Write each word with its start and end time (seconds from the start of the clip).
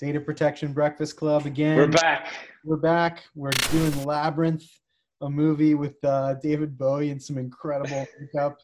Data 0.00 0.18
Protection 0.18 0.72
Breakfast 0.72 1.16
Club 1.16 1.44
again. 1.44 1.76
We're 1.76 1.86
back. 1.86 2.32
We're 2.64 2.78
back. 2.78 3.22
We're 3.34 3.50
doing 3.70 4.06
Labyrinth, 4.06 4.64
a 5.20 5.28
movie 5.28 5.74
with 5.74 6.02
uh, 6.02 6.34
David 6.42 6.78
Bowie 6.78 7.10
and 7.10 7.22
some 7.22 7.36
incredible 7.36 8.06
makeup. 8.20 8.58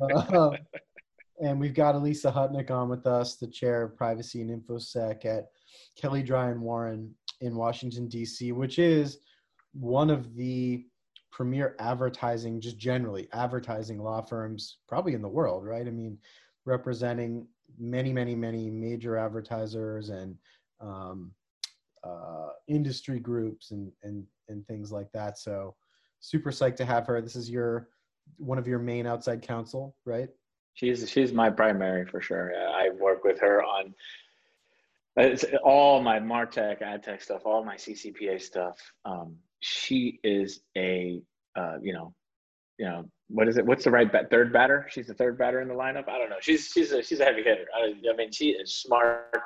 Uh, 0.00 0.52
and 1.44 1.60
we've 1.60 1.74
got 1.74 1.94
Alysa 1.94 2.32
Hutnik 2.32 2.70
on 2.70 2.88
with 2.88 3.06
us, 3.06 3.36
the 3.36 3.46
chair 3.46 3.82
of 3.82 3.94
privacy 3.94 4.40
and 4.40 4.50
infosec 4.50 5.26
at 5.26 5.48
Kelley 6.00 6.24
Drye 6.24 6.50
and 6.50 6.62
Warren 6.62 7.14
in 7.42 7.54
Washington 7.54 8.08
D.C., 8.08 8.52
which 8.52 8.78
is 8.78 9.18
one 9.74 10.08
of 10.08 10.34
the 10.34 10.86
premier 11.30 11.76
advertising, 11.78 12.58
just 12.58 12.78
generally 12.78 13.28
advertising 13.34 14.02
law 14.02 14.22
firms, 14.22 14.78
probably 14.88 15.12
in 15.12 15.20
the 15.20 15.28
world, 15.28 15.66
right? 15.66 15.86
I 15.86 15.90
mean, 15.90 16.16
representing 16.64 17.46
many, 17.78 18.12
many, 18.12 18.34
many 18.34 18.70
major 18.70 19.16
advertisers 19.16 20.10
and 20.10 20.36
um, 20.80 21.32
uh, 22.04 22.48
industry 22.68 23.18
groups 23.18 23.70
and 23.70 23.90
and 24.02 24.24
and 24.48 24.66
things 24.66 24.92
like 24.92 25.10
that. 25.12 25.38
So, 25.38 25.74
super 26.20 26.50
psyched 26.50 26.76
to 26.76 26.84
have 26.84 27.06
her. 27.06 27.20
This 27.20 27.36
is 27.36 27.50
your 27.50 27.88
one 28.36 28.58
of 28.58 28.66
your 28.66 28.78
main 28.78 29.06
outside 29.06 29.42
counsel, 29.42 29.96
right? 30.04 30.28
She's 30.74 31.10
she's 31.10 31.32
my 31.32 31.50
primary 31.50 32.06
for 32.06 32.20
sure. 32.20 32.52
I 32.54 32.90
work 32.90 33.24
with 33.24 33.40
her 33.40 33.62
on 33.62 33.94
it's 35.16 35.44
all 35.64 36.00
my 36.00 36.20
Martech, 36.20 36.80
ad 36.80 37.02
tech 37.02 37.20
stuff, 37.22 37.42
all 37.44 37.64
my 37.64 37.74
CCPA 37.74 38.40
stuff. 38.40 38.78
Um, 39.04 39.36
she 39.58 40.20
is 40.22 40.60
a 40.76 41.20
uh, 41.56 41.78
you 41.82 41.92
know, 41.92 42.14
you 42.78 42.86
know 42.86 43.10
what 43.28 43.48
is 43.48 43.58
it? 43.58 43.66
What's 43.66 43.84
the 43.84 43.90
right 43.90 44.10
bat? 44.10 44.30
Third 44.30 44.52
batter? 44.52 44.86
She's 44.90 45.06
the 45.06 45.14
third 45.14 45.38
batter 45.38 45.60
in 45.60 45.68
the 45.68 45.74
lineup. 45.74 46.08
I 46.08 46.18
don't 46.18 46.30
know. 46.30 46.36
She's 46.40 46.68
she's 46.68 46.92
a 46.92 47.02
she's 47.02 47.20
a 47.20 47.24
heavy 47.24 47.42
hitter. 47.42 47.66
I, 47.76 47.92
I 48.10 48.16
mean, 48.16 48.32
she 48.32 48.50
is 48.50 48.74
smart, 48.74 49.36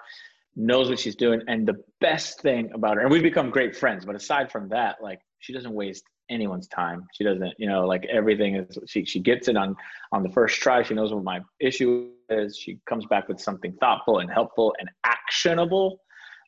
knows 0.54 0.88
what 0.88 0.98
she's 0.98 1.16
doing, 1.16 1.42
and 1.48 1.66
the 1.66 1.82
best 2.00 2.40
thing 2.40 2.70
about 2.74 2.96
her, 2.96 3.02
and 3.02 3.10
we've 3.10 3.22
become 3.22 3.50
great 3.50 3.74
friends. 3.74 4.04
But 4.04 4.14
aside 4.14 4.52
from 4.52 4.68
that, 4.68 4.96
like 5.02 5.20
she 5.40 5.52
doesn't 5.52 5.72
waste 5.72 6.04
anyone's 6.30 6.68
time. 6.68 7.06
She 7.12 7.24
doesn't, 7.24 7.54
you 7.58 7.68
know, 7.68 7.86
like 7.86 8.06
everything 8.06 8.56
is. 8.56 8.78
She 8.86 9.04
she 9.04 9.18
gets 9.18 9.48
it 9.48 9.56
on 9.56 9.74
on 10.12 10.22
the 10.22 10.30
first 10.30 10.60
try. 10.60 10.82
She 10.82 10.94
knows 10.94 11.12
what 11.12 11.24
my 11.24 11.40
issue 11.60 12.10
is. 12.30 12.56
She 12.56 12.78
comes 12.88 13.04
back 13.06 13.28
with 13.28 13.40
something 13.40 13.72
thoughtful 13.80 14.20
and 14.20 14.30
helpful 14.30 14.74
and 14.78 14.88
actionable. 15.04 16.00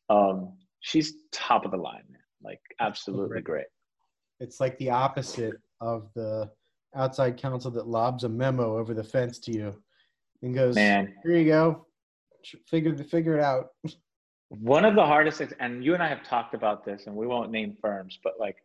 Um, 0.09 0.53
she's 0.81 1.15
top 1.33 1.65
of 1.65 1.73
the 1.73 1.79
line, 1.79 2.05
man. 2.11 2.21
Like 2.45 2.61
absolutely 2.81 3.41
great. 3.41 3.67
It's 4.39 4.61
like 4.61 4.79
the 4.79 4.91
opposite 4.91 5.55
of 5.81 6.09
the 6.15 6.51
outside 6.95 7.37
counsel 7.37 7.71
that 7.73 7.87
lobs 7.87 8.25
a 8.25 8.29
memo 8.29 8.79
over 8.79 8.95
the 8.95 9.05
fence 9.05 9.39
to 9.41 9.53
you 9.53 9.75
and 10.43 10.55
goes, 10.55 10.75
Man. 10.75 11.15
here 11.25 11.37
you 11.37 11.47
go. 11.47 11.87
Figure, 12.67 12.97
figure 12.97 13.39
it 13.39 13.43
out. 13.43 13.69
One 14.49 14.85
of 14.85 14.95
the 14.95 15.05
hardest 15.05 15.39
things, 15.39 15.53
and 15.59 15.85
you 15.85 15.95
and 15.95 16.03
I 16.03 16.09
have 16.09 16.23
talked 16.23 16.55
about 16.55 16.85
this, 16.85 17.07
and 17.07 17.17
we 17.17 17.27
won't 17.27 17.51
name 17.51 17.77
firms, 17.81 18.19
but 18.23 18.35
like, 18.39 18.57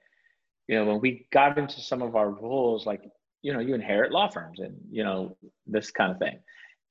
you 0.68 0.76
know, 0.76 0.86
when 0.86 1.00
we 1.00 1.26
got 1.32 1.58
into 1.58 1.82
some 1.82 2.02
of 2.02 2.16
our 2.16 2.30
roles, 2.30 2.86
like, 2.86 3.10
you 3.42 3.54
know, 3.54 3.60
you 3.60 3.74
inherit 3.74 4.12
law 4.12 4.30
firms 4.30 4.60
and, 4.60 4.76
you 4.92 5.04
know, 5.04 5.36
this 5.66 5.90
kind 5.90 6.12
of 6.12 6.20
thing. 6.20 6.38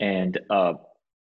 And, 0.00 0.40
uh, 0.50 0.74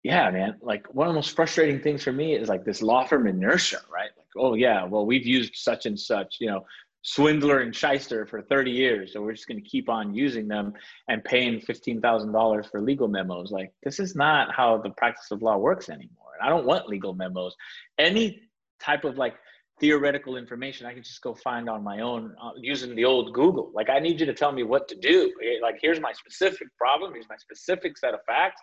yeah, 0.03 0.31
man, 0.31 0.57
like 0.63 0.93
one 0.93 1.07
of 1.07 1.13
the 1.13 1.19
most 1.19 1.37
frustrating 1.37 1.81
things 1.81 2.03
for 2.03 2.13
me 2.13 2.35
is 2.35 2.49
like 2.49 2.65
this 2.65 2.83
law 2.83 3.05
firm 3.05 3.27
inertia, 3.27 3.81
right? 3.93 4.11
Like, 4.17 4.27
oh, 4.37 4.55
yeah, 4.55 4.85
well, 4.85 5.05
we've 5.05 5.27
used 5.27 5.55
such 5.57 5.87
and 5.87 5.99
such, 5.99 6.39
you 6.41 6.47
know, 6.49 6.65
swindler 7.03 7.61
and 7.61 7.75
shyster 7.75 8.27
for 8.27 8.43
30 8.43 8.71
years 8.71 9.13
so 9.13 9.23
we're 9.23 9.33
just 9.33 9.49
going 9.49 9.63
to 9.63 9.69
keep 9.69 9.89
on 9.89 10.15
using 10.15 10.47
them 10.47 10.73
and 11.09 11.25
paying 11.25 11.61
$15000 11.61 12.71
for 12.71 12.81
legal 12.81 13.09
memos. 13.09 13.51
Like 13.51 13.73
this 13.83 13.99
is 13.99 14.15
not 14.15 14.55
how 14.55 14.79
the 14.79 14.91
practice 14.91 15.31
of 15.31 15.43
law 15.43 15.57
works 15.57 15.89
anymore 15.89 16.33
and 16.39 16.47
i 16.47 16.51
don't 16.51 16.67
want 16.67 16.89
legal 16.89 17.15
memos. 17.15 17.57
Any 17.99 18.43
type 18.81 19.05
of 19.05 19.17
like 19.17 19.35
theoretical 19.81 20.37
information 20.37 20.87
i 20.87 20.93
can 20.93 21.03
just 21.03 21.23
go 21.23 21.35
find 21.35 21.67
on 21.71 21.83
my 21.83 22.01
own 22.01 22.35
uh, 22.43 22.51
using 22.57 22.95
the 22.95 23.05
old 23.05 23.33
google. 23.33 23.71
Like 23.75 23.89
i 23.89 23.99
need 23.99 24.21
you 24.21 24.27
to 24.27 24.35
tell 24.35 24.53
me 24.53 24.63
what 24.63 24.87
to 24.89 24.97
do. 24.97 25.33
Like 25.63 25.79
here's 25.81 26.01
my 26.01 26.13
specific 26.13 26.69
problem 26.77 27.15
here's 27.15 27.29
my 27.29 27.37
specific 27.37 27.97
set 27.97 28.13
of 28.13 28.21
facts 28.27 28.61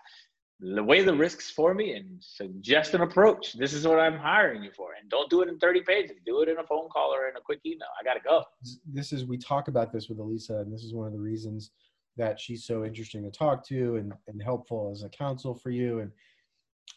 weigh 0.59 1.03
the 1.03 1.13
risks 1.13 1.51
for 1.51 1.73
me 1.73 1.93
and 1.93 2.17
suggest 2.19 2.93
an 2.93 3.01
approach. 3.01 3.53
This 3.53 3.73
is 3.73 3.87
what 3.87 3.99
I'm 3.99 4.17
hiring 4.17 4.63
you 4.63 4.71
for. 4.75 4.89
And 4.99 5.09
don't 5.09 5.29
do 5.29 5.41
it 5.41 5.49
in 5.49 5.59
30 5.59 5.81
pages. 5.81 6.17
Do 6.25 6.41
it 6.41 6.49
in 6.49 6.57
a 6.57 6.63
phone 6.63 6.89
call 6.89 7.13
or 7.13 7.27
in 7.29 7.35
a 7.35 7.41
quick 7.41 7.59
email. 7.65 7.87
I 7.99 8.03
got 8.03 8.15
to 8.15 8.19
go. 8.27 8.43
This 8.91 9.13
is, 9.13 9.25
we 9.25 9.37
talk 9.37 9.67
about 9.67 9.93
this 9.93 10.09
with 10.09 10.17
Alysa, 10.17 10.61
and 10.61 10.73
this 10.73 10.83
is 10.83 10.93
one 10.93 11.05
of 11.05 11.13
the 11.13 11.19
reasons 11.19 11.71
that 12.17 12.39
she's 12.39 12.65
so 12.65 12.83
interesting 12.83 13.23
to 13.23 13.29
talk 13.29 13.65
to 13.67 13.97
and, 13.97 14.11
and 14.27 14.41
helpful 14.41 14.89
as 14.91 15.03
a 15.03 15.09
counsel 15.09 15.53
for 15.53 15.69
you. 15.69 15.99
And 15.99 16.11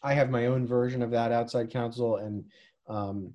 I 0.03 0.13
have 0.13 0.31
my 0.31 0.47
own 0.47 0.65
version 0.65 1.03
of 1.03 1.11
that 1.11 1.31
outside 1.31 1.69
counsel. 1.69 2.17
And, 2.17 2.43
um, 2.89 3.31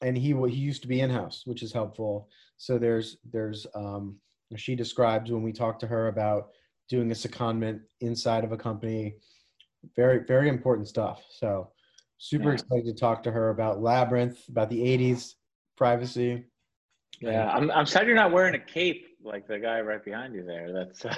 and 0.00 0.16
he, 0.16 0.28
he 0.32 0.56
used 0.56 0.82
to 0.82 0.88
be 0.88 1.00
in-house, 1.00 1.42
which 1.44 1.62
is 1.62 1.72
helpful. 1.72 2.28
So 2.56 2.78
there's, 2.78 3.18
there's, 3.30 3.66
um, 3.74 4.16
she 4.56 4.74
describes 4.74 5.30
when 5.30 5.42
we 5.42 5.52
talk 5.52 5.78
to 5.80 5.86
her 5.86 6.08
about 6.08 6.48
doing 6.88 7.10
a 7.10 7.14
secondment 7.14 7.80
inside 8.00 8.44
of 8.44 8.52
a 8.52 8.56
company, 8.56 9.16
very 9.94 10.24
very 10.26 10.48
important 10.48 10.88
stuff. 10.88 11.22
So 11.30 11.70
super 12.18 12.48
yeah. 12.48 12.54
excited 12.54 12.86
to 12.86 12.94
talk 12.94 13.22
to 13.24 13.30
her 13.30 13.50
about 13.50 13.82
labyrinth 13.82 14.38
about 14.48 14.70
the 14.70 14.78
80s 14.78 15.34
privacy. 15.76 16.44
Yeah 17.20 17.48
i'm, 17.50 17.70
I'm 17.70 17.86
sad 17.86 18.06
you're 18.06 18.16
not 18.16 18.32
wearing 18.32 18.54
a 18.54 18.58
cape 18.58 19.06
like 19.22 19.46
the 19.46 19.58
guy 19.58 19.80
right 19.80 20.04
behind 20.04 20.34
you 20.34 20.44
there. 20.44 20.72
That's 20.72 21.04
uh... 21.04 21.14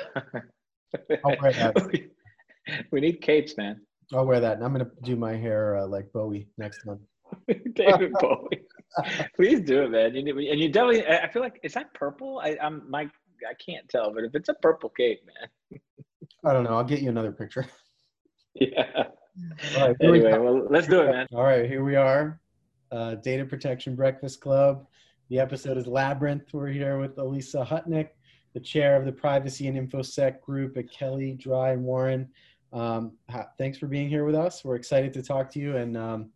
that. 0.92 2.10
we 2.92 3.00
need 3.00 3.20
capes 3.20 3.56
man. 3.56 3.80
I'll 4.12 4.26
wear 4.26 4.40
that 4.40 4.56
and 4.56 4.64
i'm 4.64 4.72
gonna 4.72 4.90
do 5.02 5.16
my 5.16 5.36
hair 5.36 5.76
uh, 5.76 5.86
like 5.86 6.12
bowie 6.12 6.48
next 6.56 6.84
month. 6.86 7.00
David 7.74 8.12
bowie. 8.20 8.48
Please 9.36 9.60
do 9.60 9.82
it 9.82 9.90
man. 9.90 10.14
You 10.14 10.22
need, 10.22 10.36
and 10.50 10.60
you 10.60 10.68
definitely 10.70 11.06
i 11.06 11.28
feel 11.30 11.42
like 11.42 11.60
is 11.62 11.74
that 11.74 11.92
purple? 11.94 12.40
I 12.42 12.56
i'm 12.62 12.88
my 12.90 13.02
i 13.48 13.54
can't 13.64 13.88
tell 13.88 14.12
but 14.12 14.24
if 14.24 14.34
it's 14.34 14.48
a 14.48 14.54
purple 14.54 14.90
cape 14.90 15.20
man. 15.26 15.80
I 16.44 16.52
don't 16.52 16.64
know. 16.64 16.76
I'll 16.76 16.84
get 16.84 17.00
you 17.00 17.08
another 17.08 17.32
picture 17.32 17.66
yeah. 18.60 19.04
All 19.76 19.88
right, 19.88 19.96
anyway, 20.00 20.32
we 20.32 20.38
well, 20.38 20.66
let's 20.68 20.88
do 20.88 21.02
it, 21.02 21.10
man. 21.10 21.26
All 21.32 21.44
right, 21.44 21.68
here 21.68 21.84
we 21.84 21.94
are. 21.96 22.40
Uh, 22.90 23.14
Data 23.16 23.44
Protection 23.44 23.94
Breakfast 23.94 24.40
Club. 24.40 24.86
The 25.28 25.38
episode 25.38 25.76
is 25.76 25.86
Labyrinth. 25.86 26.52
We're 26.52 26.68
here 26.68 26.98
with 26.98 27.16
Alysa 27.16 27.66
Hutnik, 27.66 28.08
the 28.54 28.60
chair 28.60 28.96
of 28.96 29.04
the 29.04 29.12
Privacy 29.12 29.68
and 29.68 29.76
InfoSec 29.76 30.40
group 30.40 30.76
at 30.76 30.90
Kelley, 30.90 31.38
Drye, 31.40 31.74
and 31.74 31.84
Warren. 31.84 32.28
Um, 32.72 33.12
ha- 33.30 33.48
thanks 33.58 33.78
for 33.78 33.86
being 33.86 34.08
here 34.08 34.24
with 34.24 34.34
us. 34.34 34.64
We're 34.64 34.76
excited 34.76 35.12
to 35.14 35.22
talk 35.22 35.50
to 35.52 35.60
you. 35.60 35.76
And 35.76 35.96
um, 35.96 36.30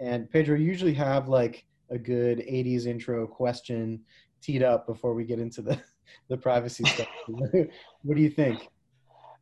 and 0.00 0.30
Pedro, 0.30 0.56
you 0.56 0.64
usually 0.64 0.94
have 0.94 1.28
like 1.28 1.66
a 1.90 1.98
good 1.98 2.38
'80s 2.38 2.86
intro 2.86 3.26
question 3.26 4.00
teed 4.40 4.62
up 4.62 4.86
before 4.86 5.14
we 5.14 5.24
get 5.24 5.38
into 5.38 5.60
the 5.60 5.78
the 6.28 6.36
privacy 6.36 6.84
stuff. 6.84 7.08
what 7.26 8.16
do 8.16 8.22
you 8.22 8.30
think? 8.30 8.68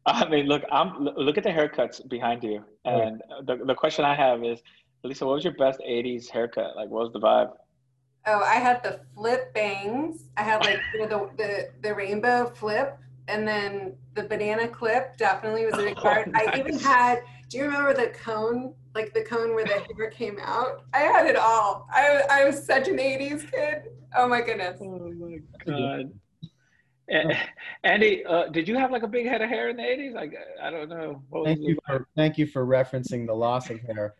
I 0.06 0.28
mean, 0.28 0.46
look, 0.46 0.62
I'm 0.72 1.04
look 1.04 1.36
at 1.38 1.44
the 1.44 1.50
haircuts 1.50 2.08
behind 2.08 2.42
you, 2.42 2.64
and 2.84 3.22
the 3.44 3.56
the 3.66 3.74
question 3.74 4.04
I 4.04 4.14
have 4.14 4.42
is, 4.44 4.60
Lisa, 5.02 5.26
what 5.26 5.34
was 5.34 5.44
your 5.44 5.54
best 5.54 5.80
'80s 5.80 6.28
haircut? 6.30 6.74
Like, 6.76 6.88
what 6.88 7.04
was 7.04 7.12
the 7.12 7.20
vibe? 7.20 7.52
Oh, 8.26 8.42
I 8.42 8.54
had 8.54 8.82
the 8.82 9.00
flip 9.14 9.52
bangs. 9.54 10.24
I 10.36 10.42
had 10.42 10.62
like 10.62 10.80
you 10.94 11.00
know, 11.00 11.08
the, 11.08 11.42
the 11.42 11.68
the 11.88 11.94
rainbow 11.94 12.50
flip, 12.54 12.98
and 13.28 13.46
then 13.46 13.96
the 14.14 14.24
banana 14.24 14.68
clip 14.68 15.16
definitely 15.16 15.66
was 15.66 15.74
a 15.74 15.82
big 15.82 15.96
part. 15.96 16.28
Oh, 16.28 16.30
nice. 16.32 16.48
I 16.54 16.58
even 16.58 16.78
had. 16.78 17.20
Do 17.48 17.58
you 17.58 17.64
remember 17.64 17.92
the 17.94 18.08
cone? 18.08 18.74
Like 18.94 19.12
the 19.12 19.22
cone 19.22 19.54
where 19.54 19.64
the 19.64 19.82
hair 19.96 20.10
came 20.10 20.38
out. 20.40 20.84
I 20.94 21.00
had 21.00 21.26
it 21.26 21.36
all. 21.36 21.86
I 21.92 22.22
I 22.30 22.44
was 22.44 22.64
such 22.64 22.88
an 22.88 22.98
'80s 22.98 23.50
kid. 23.50 23.82
Oh 24.16 24.28
my 24.28 24.40
goodness. 24.40 24.78
Oh 24.80 25.12
my 25.18 25.38
god. 25.66 26.10
Andy, 27.84 28.24
uh, 28.24 28.48
did 28.48 28.68
you 28.68 28.76
have 28.76 28.90
like 28.90 29.02
a 29.02 29.08
big 29.08 29.26
head 29.26 29.42
of 29.42 29.48
hair 29.48 29.68
in 29.68 29.76
the 29.76 29.82
'80s? 29.82 30.14
Like, 30.14 30.34
I 30.62 30.70
don't 30.70 30.88
know. 30.88 31.22
thank 31.44 31.60
you 31.60 31.76
for 31.86 32.06
thank 32.16 32.38
you 32.38 32.46
for 32.46 32.64
referencing 32.66 33.26
the 33.26 33.34
loss 33.34 33.70
of 33.70 33.80
hair. 33.80 34.14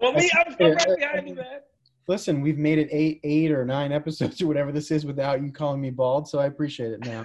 well, 0.00 0.12
me, 0.12 0.30
I'm 0.34 0.52
still 0.52 0.74
right 0.74 0.98
behind 0.98 1.28
you, 1.28 1.34
man. 1.36 1.60
Listen, 2.06 2.40
we've 2.40 2.58
made 2.58 2.78
it 2.78 2.88
eight, 2.90 3.20
eight 3.24 3.50
or 3.50 3.64
nine 3.64 3.92
episodes 3.92 4.42
or 4.42 4.46
whatever 4.46 4.72
this 4.72 4.90
is 4.90 5.06
without 5.06 5.42
you 5.42 5.50
calling 5.50 5.80
me 5.80 5.90
bald, 5.90 6.28
so 6.28 6.38
I 6.38 6.46
appreciate 6.46 6.92
it 6.92 7.04
now. 7.04 7.24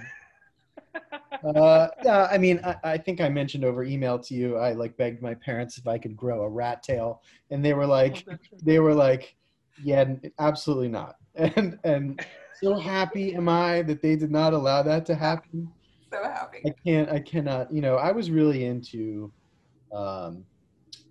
uh, 1.54 1.88
yeah, 2.02 2.28
I 2.30 2.38
mean, 2.38 2.60
I, 2.64 2.76
I, 2.84 2.98
think 2.98 3.20
I 3.20 3.28
mentioned 3.28 3.64
over 3.64 3.84
email 3.84 4.18
to 4.18 4.34
you. 4.34 4.56
I 4.56 4.72
like 4.72 4.96
begged 4.96 5.20
my 5.20 5.34
parents 5.34 5.76
if 5.76 5.86
I 5.86 5.98
could 5.98 6.16
grow 6.16 6.42
a 6.42 6.48
rat 6.48 6.82
tail, 6.82 7.22
and 7.50 7.62
they 7.62 7.74
were 7.74 7.86
like, 7.86 8.24
oh, 8.30 8.36
they 8.62 8.78
were 8.78 8.94
like, 8.94 9.36
yeah, 9.82 10.04
absolutely 10.38 10.88
not. 10.88 11.16
And 11.36 11.78
and 11.84 12.20
so 12.62 12.74
happy 12.74 13.34
am 13.34 13.48
I 13.48 13.82
that 13.82 14.02
they 14.02 14.16
did 14.16 14.30
not 14.30 14.52
allow 14.52 14.82
that 14.82 15.06
to 15.06 15.14
happen. 15.14 15.70
So 16.12 16.22
happy. 16.22 16.58
I 16.66 16.74
can't. 16.84 17.08
I 17.10 17.20
cannot. 17.20 17.72
You 17.72 17.80
know, 17.80 17.96
I 17.96 18.12
was 18.12 18.30
really 18.30 18.64
into 18.64 19.32
um, 19.92 20.44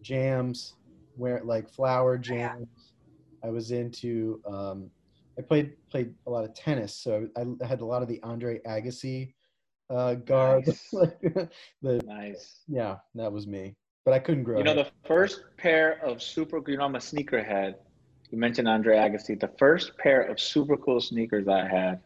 jams, 0.02 0.76
where 1.16 1.42
like 1.44 1.70
flower 1.70 2.18
jams. 2.18 2.68
Yeah. 3.42 3.48
I 3.48 3.52
was 3.52 3.72
into. 3.72 4.42
Um, 4.46 4.90
I 5.38 5.42
played 5.42 5.74
played 5.90 6.14
a 6.28 6.30
lot 6.30 6.44
of 6.44 6.54
tennis, 6.54 6.94
so 6.94 7.28
I, 7.38 7.46
I 7.64 7.68
had 7.68 7.82
a 7.82 7.86
lot 7.86 8.02
of 8.02 8.10
the 8.10 8.22
Andre 8.24 8.60
Agassi 8.68 9.34
uh, 9.90 10.16
guard. 10.16 10.68
Nice. 10.68 10.90
the, 11.82 12.02
nice. 12.06 12.62
Yeah, 12.68 12.98
that 13.16 13.32
was 13.32 13.48
me. 13.48 13.76
but 14.06 14.14
I 14.14 14.20
couldn't 14.20 14.44
grow. 14.44 14.58
You 14.58 14.64
know, 14.64 14.74
hair. 14.74 14.84
the 14.84 15.08
first 15.08 15.44
pair 15.58 16.04
of 16.04 16.22
super, 16.22 16.62
you 16.68 16.78
know, 16.78 16.86
I'm 16.86 16.96
a 16.96 17.00
sneakerhead. 17.00 17.76
You 18.32 18.38
mentioned 18.38 18.68
Andre 18.68 18.98
Agassi. 18.98 19.40
The 19.40 19.50
first 19.58 19.98
pair 19.98 20.22
of 20.22 20.40
super 20.40 20.78
cool 20.78 21.02
sneakers 21.02 21.48
I 21.48 21.68
had 21.68 22.00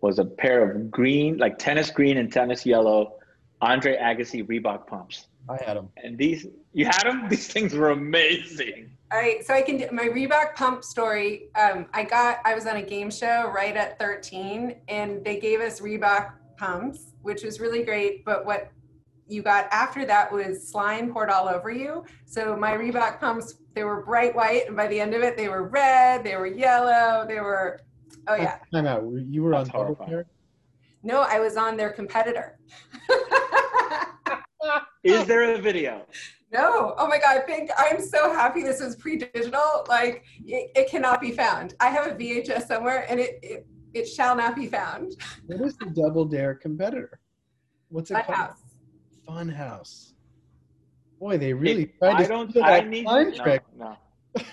was 0.00 0.18
a 0.18 0.24
pair 0.24 0.70
of 0.70 0.90
green, 0.90 1.38
like 1.38 1.58
tennis 1.58 1.90
green 1.90 2.18
and 2.18 2.30
tennis 2.30 2.66
yellow, 2.66 3.14
Andre 3.60 3.96
Agassi 3.96 4.46
Reebok 4.46 4.86
pumps. 4.86 5.26
I 5.48 5.62
had 5.64 5.76
them. 5.76 5.88
And 6.02 6.18
these, 6.18 6.46
you 6.72 6.84
had 6.84 7.04
them? 7.04 7.26
These 7.30 7.48
things 7.48 7.74
were 7.74 7.90
amazing. 7.90 8.90
All 9.12 9.18
right, 9.18 9.44
so 9.44 9.54
I 9.54 9.62
can 9.62 9.76
do 9.76 9.88
my 9.92 10.04
Reebok 10.04 10.54
pump 10.54 10.84
story. 10.84 11.50
Um, 11.54 11.86
I 11.92 12.04
got, 12.04 12.38
I 12.44 12.54
was 12.54 12.66
on 12.66 12.76
a 12.76 12.82
game 12.82 13.10
show 13.10 13.50
right 13.54 13.76
at 13.76 13.98
13, 13.98 14.76
and 14.88 15.24
they 15.24 15.38
gave 15.38 15.60
us 15.60 15.80
Reebok 15.80 16.32
pumps, 16.56 17.12
which 17.22 17.42
was 17.42 17.60
really 17.60 17.82
great. 17.82 18.24
But 18.24 18.46
what 18.46 18.70
you 19.32 19.42
got 19.42 19.66
after 19.72 20.04
that 20.04 20.30
was 20.30 20.68
slime 20.68 21.12
poured 21.12 21.30
all 21.30 21.48
over 21.48 21.70
you. 21.70 22.04
So 22.26 22.54
my 22.56 22.72
Reebok 22.72 23.18
pumps, 23.18 23.54
they 23.74 23.82
were 23.84 24.02
bright 24.04 24.34
white, 24.36 24.66
and 24.68 24.76
by 24.76 24.86
the 24.86 25.00
end 25.00 25.14
of 25.14 25.22
it, 25.22 25.36
they 25.36 25.48
were 25.48 25.68
red, 25.68 26.22
they 26.22 26.36
were 26.36 26.46
yellow, 26.46 27.26
they 27.26 27.40
were, 27.40 27.80
oh 28.28 28.34
yeah. 28.34 28.58
Time 28.72 28.86
out. 28.86 29.04
You 29.28 29.42
were 29.42 29.52
That's 29.52 29.70
on 29.70 29.72
double 29.72 29.84
horrifying. 29.94 30.10
pair? 30.10 30.26
No, 31.02 31.22
I 31.22 31.40
was 31.40 31.56
on 31.56 31.76
their 31.76 31.90
competitor. 31.90 32.58
Is 35.02 35.26
there 35.26 35.54
a 35.54 35.58
video? 35.60 36.06
No. 36.52 36.94
Oh 36.98 37.08
my 37.08 37.18
God, 37.18 37.42
Pink, 37.46 37.70
I'm 37.76 38.00
so 38.00 38.32
happy 38.32 38.62
this 38.62 38.80
was 38.80 38.94
pre-digital. 38.94 39.84
Like 39.88 40.24
it, 40.44 40.70
it 40.76 40.90
cannot 40.90 41.20
be 41.20 41.32
found. 41.32 41.74
I 41.80 41.88
have 41.88 42.06
a 42.06 42.14
VHS 42.14 42.68
somewhere 42.68 43.06
and 43.08 43.18
it, 43.18 43.38
it, 43.42 43.66
it 43.94 44.04
shall 44.06 44.36
not 44.36 44.54
be 44.54 44.66
found. 44.66 45.16
What 45.46 45.60
is 45.62 45.76
the 45.78 45.86
double 45.86 46.24
dare 46.26 46.54
competitor? 46.54 47.18
What's 47.88 48.10
it 48.10 48.14
My 48.14 48.22
called? 48.22 48.36
house. 48.36 48.61
Fun 49.26 49.48
House. 49.48 50.14
Boy, 51.20 51.38
they 51.38 51.52
really 51.52 51.84
It- 51.84 51.98
tried 51.98 52.18
to 52.18 52.24
I 52.24 52.26
don't. 52.26 52.50
steal 52.50 52.64
I 52.64 52.80
need. 52.80 53.04
slime 53.04 53.30
No, 53.30 53.42
trick. 53.44 53.62
no, 53.76 53.96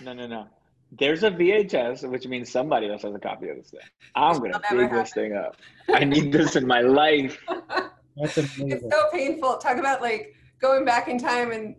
no, 0.03 0.13
no, 0.13 0.27
no. 0.27 0.47
There's 0.91 1.23
a 1.23 1.29
VHS, 1.31 2.03
which 2.09 2.27
means 2.27 2.51
somebody 2.51 2.89
else 2.89 3.03
has 3.03 3.13
a 3.13 3.19
copy 3.19 3.49
of 3.49 3.57
this 3.57 3.71
thing. 3.71 3.79
I'm 4.15 4.39
gonna 4.39 4.59
It'll 4.71 4.77
dig 4.79 4.91
this 4.91 5.13
thing 5.13 5.35
up. 5.35 5.55
I 5.89 6.03
need 6.03 6.31
this 6.31 6.55
in 6.55 6.65
my 6.65 6.81
life. 6.81 7.39
That's 8.17 8.37
amazing. 8.37 8.71
It's 8.71 8.83
so 8.95 9.03
painful. 9.11 9.57
Talk 9.57 9.77
about 9.77 10.01
like 10.01 10.33
going 10.59 10.85
back 10.85 11.07
in 11.07 11.17
time 11.19 11.51
and 11.51 11.75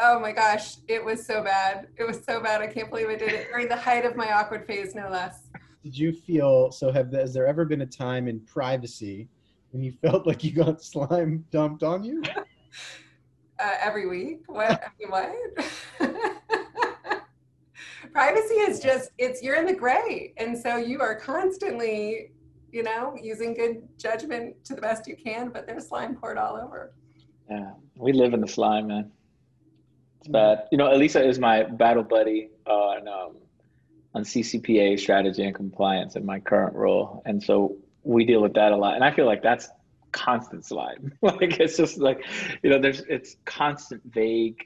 oh 0.00 0.18
my 0.18 0.32
gosh, 0.32 0.76
it 0.88 1.04
was 1.04 1.24
so 1.24 1.42
bad. 1.44 1.86
It 1.96 2.04
was 2.04 2.24
so 2.24 2.40
bad. 2.40 2.60
I 2.60 2.66
can't 2.66 2.90
believe 2.90 3.08
I 3.08 3.14
did 3.16 3.32
it 3.32 3.48
during 3.50 3.68
the 3.68 3.76
height 3.76 4.04
of 4.04 4.16
my 4.16 4.32
awkward 4.32 4.66
phase, 4.66 4.94
no 4.96 5.08
less. 5.08 5.48
Did 5.84 5.96
you 5.96 6.12
feel 6.12 6.72
so? 6.72 6.90
Have 6.90 7.12
has 7.12 7.32
there 7.34 7.46
ever 7.46 7.64
been 7.64 7.82
a 7.82 7.86
time 7.86 8.26
in 8.26 8.40
privacy 8.40 9.28
when 9.74 9.82
you 9.82 9.92
felt 10.00 10.24
like 10.24 10.44
you 10.44 10.52
got 10.52 10.82
slime 10.82 11.44
dumped 11.50 11.82
on 11.82 12.02
you? 12.02 12.22
Uh, 13.56 13.76
every 13.80 14.08
week. 14.08 14.40
What? 14.48 14.82
I 14.82 14.88
mean, 14.98 15.08
what? 15.08 15.32
Privacy 18.12 18.54
is 18.54 18.80
just 18.80 19.12
it's 19.16 19.44
you're 19.44 19.54
in 19.54 19.64
the 19.64 19.72
gray, 19.72 20.34
and 20.38 20.58
so 20.58 20.76
you 20.76 21.00
are 21.00 21.14
constantly, 21.14 22.32
you 22.72 22.82
know, 22.82 23.16
using 23.22 23.54
good 23.54 23.88
judgment 23.96 24.56
to 24.64 24.74
the 24.74 24.80
best 24.80 25.06
you 25.06 25.14
can. 25.14 25.50
But 25.50 25.68
there's 25.68 25.86
slime 25.86 26.16
poured 26.16 26.36
all 26.36 26.56
over. 26.56 26.94
Yeah, 27.48 27.70
we 27.94 28.12
live 28.12 28.34
in 28.34 28.40
the 28.40 28.48
slime, 28.48 28.88
man. 28.88 29.12
It's 30.18 30.26
bad. 30.26 30.66
You 30.72 30.78
know, 30.78 30.88
Alysa 30.88 31.24
is 31.24 31.38
my 31.38 31.62
battle 31.62 32.02
buddy 32.02 32.48
on 32.66 33.06
um, 33.06 33.36
on 34.14 34.24
CCPA 34.24 34.98
strategy 34.98 35.44
and 35.44 35.54
compliance 35.54 36.16
in 36.16 36.26
my 36.26 36.40
current 36.40 36.74
role, 36.74 37.22
and 37.24 37.40
so 37.40 37.76
we 38.04 38.24
deal 38.24 38.42
with 38.42 38.54
that 38.54 38.72
a 38.72 38.76
lot. 38.76 38.94
And 38.94 39.04
I 39.04 39.10
feel 39.10 39.26
like 39.26 39.42
that's 39.42 39.68
constant 40.12 40.64
slime. 40.64 41.12
like 41.22 41.58
it's 41.60 41.76
just 41.76 41.98
like, 41.98 42.24
you 42.62 42.70
know, 42.70 42.78
there's 42.78 43.00
it's 43.00 43.36
constant 43.44 44.02
vague, 44.06 44.64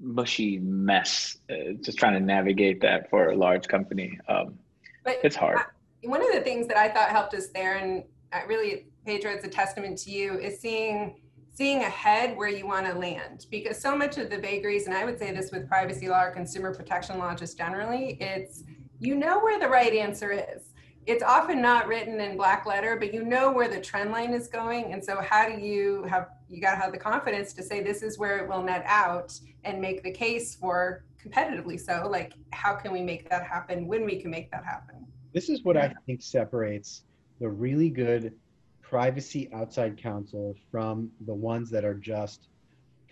mushy 0.00 0.58
mess. 0.58 1.38
Uh, 1.50 1.72
just 1.80 1.98
trying 1.98 2.14
to 2.14 2.20
navigate 2.20 2.80
that 2.80 3.10
for 3.10 3.30
a 3.30 3.36
large 3.36 3.68
company. 3.68 4.18
Um, 4.28 4.58
But 5.04 5.18
it's 5.22 5.36
hard. 5.36 5.58
one 6.02 6.22
of 6.22 6.32
the 6.32 6.40
things 6.40 6.68
that 6.68 6.76
I 6.76 6.88
thought 6.88 7.10
helped 7.10 7.34
us 7.34 7.48
there, 7.48 7.76
and 7.76 8.04
really, 8.48 8.86
Pedro, 9.04 9.32
it's 9.32 9.44
a 9.44 9.48
testament 9.48 9.98
to 9.98 10.10
you, 10.10 10.38
is 10.38 10.60
seeing 10.60 11.16
seeing 11.52 11.84
ahead 11.84 12.36
where 12.36 12.50
you 12.50 12.66
want 12.66 12.84
to 12.84 12.92
land. 12.92 13.46
Because 13.50 13.80
so 13.80 13.96
much 13.96 14.18
of 14.18 14.28
the 14.28 14.36
vagaries, 14.36 14.86
and 14.86 14.94
I 14.94 15.06
would 15.06 15.18
say 15.18 15.32
this 15.32 15.50
with 15.50 15.66
privacy 15.66 16.06
law 16.06 16.24
or 16.24 16.30
consumer 16.30 16.74
protection 16.74 17.18
law 17.18 17.34
just 17.34 17.56
generally, 17.56 18.18
it's 18.20 18.62
you 18.98 19.14
know 19.14 19.38
where 19.40 19.58
the 19.58 19.68
right 19.68 19.94
answer 19.94 20.32
is. 20.32 20.72
It's 21.06 21.22
often 21.22 21.62
not 21.62 21.86
written 21.86 22.20
in 22.20 22.36
black 22.36 22.66
letter, 22.66 22.96
but 22.96 23.14
you 23.14 23.22
know 23.22 23.52
where 23.52 23.68
the 23.68 23.80
trend 23.80 24.10
line 24.10 24.34
is 24.34 24.48
going. 24.48 24.92
And 24.92 25.04
so, 25.04 25.20
how 25.20 25.48
do 25.48 25.60
you 25.60 26.02
have 26.04 26.30
you 26.48 26.60
got 26.60 26.72
to 26.72 26.76
have 26.76 26.92
the 26.92 26.98
confidence 26.98 27.52
to 27.54 27.62
say 27.62 27.80
this 27.80 28.02
is 28.02 28.18
where 28.18 28.38
it 28.38 28.48
will 28.48 28.62
net 28.62 28.82
out 28.86 29.38
and 29.62 29.80
make 29.80 30.02
the 30.02 30.10
case 30.10 30.56
for 30.56 31.04
competitively 31.24 31.78
so? 31.78 32.08
Like, 32.10 32.32
how 32.52 32.74
can 32.74 32.92
we 32.92 33.02
make 33.02 33.30
that 33.30 33.44
happen 33.44 33.86
when 33.86 34.04
we 34.04 34.20
can 34.20 34.32
make 34.32 34.50
that 34.50 34.64
happen? 34.64 35.06
This 35.32 35.48
is 35.48 35.62
what 35.62 35.76
I 35.76 35.94
think 36.06 36.22
separates 36.22 37.04
the 37.40 37.48
really 37.48 37.90
good 37.90 38.34
privacy 38.82 39.48
outside 39.52 39.96
counsel 39.96 40.56
from 40.70 41.10
the 41.26 41.34
ones 41.34 41.70
that 41.70 41.84
are 41.84 41.94
just 41.94 42.48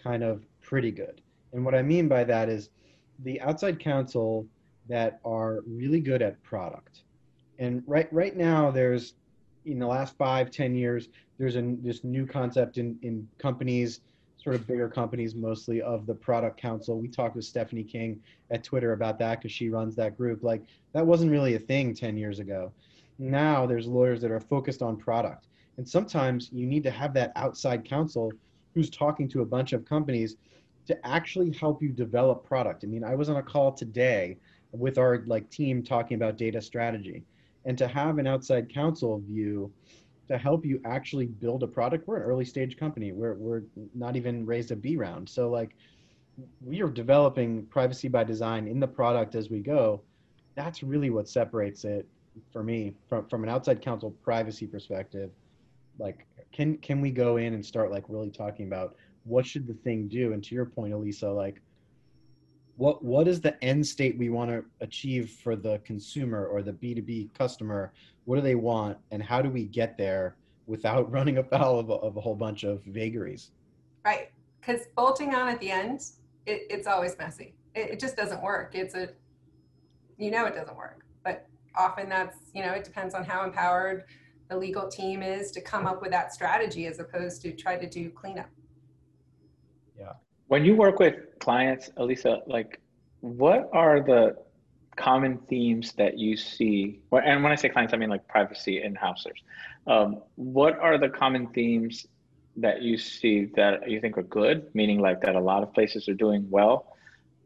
kind 0.03 0.25
of 0.25 0.45
pretty 0.61 0.91
good. 0.91 1.21
And 1.53 1.65
what 1.65 1.75
I 1.75 1.83
mean 1.83 2.09
by 2.09 2.25
that 2.25 2.49
is 2.49 2.71
the 3.21 3.41
outside 3.41 3.79
counsel 3.79 4.47
that 4.89 5.21
are 5.25 5.61
really 5.67 6.01
good 6.01 6.23
at 6.23 6.43
product. 6.43 7.04
And 7.59 7.83
right 7.87 8.13
right 8.13 8.37
now 8.37 8.71
there's 8.71 9.15
in 9.65 9.79
the 9.79 9.87
last 9.87 10.17
five, 10.17 10.51
ten 10.51 10.75
years, 10.75 11.09
there's 11.39 11.57
a 11.57 11.63
this 11.83 12.05
new 12.05 12.27
concept 12.27 12.79
in, 12.79 12.99
in 13.03 13.27
companies, 13.39 14.01
sort 14.37 14.55
of 14.55 14.67
bigger 14.67 14.89
companies 14.89 15.35
mostly 15.35 15.81
of 15.81 16.07
the 16.07 16.15
product 16.15 16.61
counsel. 16.61 16.99
We 16.99 17.09
talked 17.09 17.37
with 17.37 17.45
Stephanie 17.45 17.85
King 17.85 18.21
at 18.51 18.63
Twitter 18.63 18.93
about 18.93 19.19
that 19.21 19.39
because 19.39 19.53
she 19.53 19.71
runs 19.71 19.97
that 19.97 20.17
group. 20.17 20.43
Like 20.43 20.63
that 20.93 21.07
wasn't 21.07 21.31
really 21.31 21.55
a 21.55 21.59
thing 21.59 21.95
10 21.95 22.17
years 22.17 22.39
ago. 22.41 22.73
Now 23.19 23.67
there's 23.67 23.87
lawyers 23.87 24.21
that 24.21 24.31
are 24.31 24.41
focused 24.41 24.83
on 24.83 24.97
product. 24.97 25.47
And 25.77 25.89
sometimes 25.89 26.51
you 26.53 26.67
need 26.67 26.83
to 26.85 26.91
have 26.91 27.15
that 27.15 27.33
outside 27.37 27.85
counsel 27.85 28.33
who's 28.75 28.91
talking 28.91 29.29
to 29.29 29.43
a 29.43 29.47
bunch 29.47 29.73
of 29.73 29.85
companies 29.85 30.37
to 30.87 31.07
actually 31.07 31.53
help 31.53 31.83
you 31.83 31.89
develop 31.89 32.45
product. 32.45 32.85
I 32.85 32.87
mean, 32.89 33.03
I 33.03 33.15
was 33.15 33.29
on 33.29 33.37
a 33.37 33.43
call 33.43 33.73
today 33.73 34.37
with 34.73 34.99
our 34.99 35.25
like 35.27 35.49
team 35.51 35.83
talking 35.83 36.17
about 36.17 36.37
data 36.37 36.61
strategy 36.61 37.23
and 37.65 37.77
to 37.79 37.89
have 37.89 38.19
an 38.19 38.27
outside 38.27 38.73
counsel 38.73 39.23
view 39.27 39.73
to 40.29 40.39
help 40.39 40.65
you 40.65 40.81
actually 40.85 41.27
build 41.27 41.63
a 41.63 41.67
product. 41.67 42.07
We're 42.09 42.17
an 42.17 42.23
early 42.23 42.45
stage 42.45 42.77
company. 42.77 43.13
We're, 43.13 43.35
we're 43.35 43.63
not 43.95 44.17
even 44.17 44.47
raised 44.47 44.71
a 44.71 44.77
B 44.77 44.97
round. 44.97 45.29
So 45.29 45.51
like 45.51 45.77
we 46.65 46.83
are 46.83 46.89
developing 46.89 47.67
privacy 47.67 48.09
by 48.09 48.25
design 48.25 48.67
in 48.67 48.81
the 48.81 48.87
product 48.87 49.35
as 49.35 49.51
we 49.51 49.61
go. 49.61 50.01
That's 50.55 50.83
really 50.83 51.11
what 51.11 51.29
separates 51.29 51.85
it 51.85 52.07
for 52.53 52.63
me 52.63 52.95
from, 53.09 53.29
from 53.29 53.43
an 53.43 53.49
outside 53.49 53.83
counsel 53.83 54.11
privacy 54.23 54.67
perspective. 54.67 55.31
Like, 55.99 56.27
can, 56.53 56.79
can 56.79 57.01
we 57.01 57.11
go 57.11 57.37
in 57.37 57.55
and 57.55 57.65
start 57.65 57.91
like 57.91 58.05
really 58.09 58.31
talking 58.31 58.67
about 58.67 58.97
what 59.25 59.47
should 59.47 59.67
the 59.67 59.75
thing 59.75 60.09
do? 60.09 60.33
And 60.33 60.43
to 60.45 60.55
your 60.55 60.65
point, 60.65 60.93
Alysa, 60.93 61.35
like 61.35 61.61
what, 62.77 63.05
what 63.05 63.29
is 63.29 63.41
the 63.41 63.63
end 63.63 63.87
state 63.87 64.19
we 64.19 64.31
want 64.31 64.51
to 64.51 64.65
achieve 64.81 65.31
for 65.31 65.55
the 65.57 65.79
consumer 65.85 66.47
or 66.47 66.63
the 66.63 66.73
B2B 66.73 67.33
customer? 67.35 67.93
What 68.25 68.37
do 68.37 68.43
they 68.43 68.57
want? 68.57 68.99
And 69.11 69.23
how 69.23 69.41
do 69.43 69.51
we 69.51 69.65
get 69.65 69.97
there 69.97 70.37
without 70.67 71.11
running 71.13 71.39
afoul 71.39 71.79
of 71.79 71.91
a, 71.91 71.95
of 71.95 72.17
a 72.17 72.21
whole 72.21 72.35
bunch 72.35 72.65
of 72.65 72.83
vagaries? 72.85 73.51
Right. 74.05 74.31
Because 74.61 74.83
bolting 74.97 75.35
on 75.35 75.49
at 75.49 75.61
the 75.61 75.71
end, 75.71 76.01
it, 76.47 76.63
it's 76.71 76.87
always 76.87 77.17
messy. 77.19 77.55
It, 77.75 77.93
it 77.93 78.01
just 78.01 78.17
doesn't 78.17 78.43
work. 78.43 78.75
It's 78.75 78.95
a, 78.95 79.11
you 80.19 80.31
know, 80.31 80.47
it 80.47 80.55
doesn't 80.55 80.77
work. 80.77 81.05
But 81.23 81.47
often 81.77 82.09
that's, 82.09 82.37
you 82.55 82.63
know, 82.63 82.73
it 82.73 82.85
depends 82.85 83.15
on 83.15 83.25
how 83.25 83.45
empowered 83.45 84.05
the 84.49 84.57
legal 84.57 84.89
team 84.89 85.23
is 85.23 85.51
to 85.53 85.61
come 85.61 85.87
up 85.87 86.03
with 86.03 86.11
that 86.11 86.35
strategy 86.35 86.87
as 86.87 86.99
opposed 86.99 87.41
to 87.43 87.53
try 87.53 87.77
to 87.77 87.89
do 87.89 88.11
cleanup. 88.11 88.49
When 90.49 90.65
you 90.65 90.77
work 90.77 90.99
with 90.99 91.15
clients, 91.39 91.91
Alysa, 91.97 92.47
like 92.47 92.81
what 93.21 93.71
are 93.73 94.01
the 94.01 94.37
common 94.97 95.39
themes 95.49 95.93
that 95.95 96.19
you 96.19 96.37
see? 96.37 97.01
And 97.11 97.43
when 97.43 97.53
I 97.53 97.55
say 97.55 97.69
clients, 97.69 97.95
I 97.95 97.97
mean 97.97 98.11
like 98.11 98.29
privacy 98.29 98.83
in-housers. 98.83 99.43
Um, 99.87 100.23
what 100.37 100.79
are 100.79 100.99
the 100.99 101.09
common 101.09 101.49
themes 101.49 102.07
that 102.57 102.83
you 102.83 102.97
see 102.99 103.47
that 103.57 103.91
you 103.91 104.01
think 104.01 104.17
are 104.19 104.23
good, 104.23 104.73
meaning 104.75 105.01
like 105.01 105.21
that 105.23 105.35
a 105.35 105.41
lot 105.41 105.63
of 105.63 105.73
places 105.73 106.09
are 106.09 106.15
doing 106.15 106.47
well, 106.51 106.95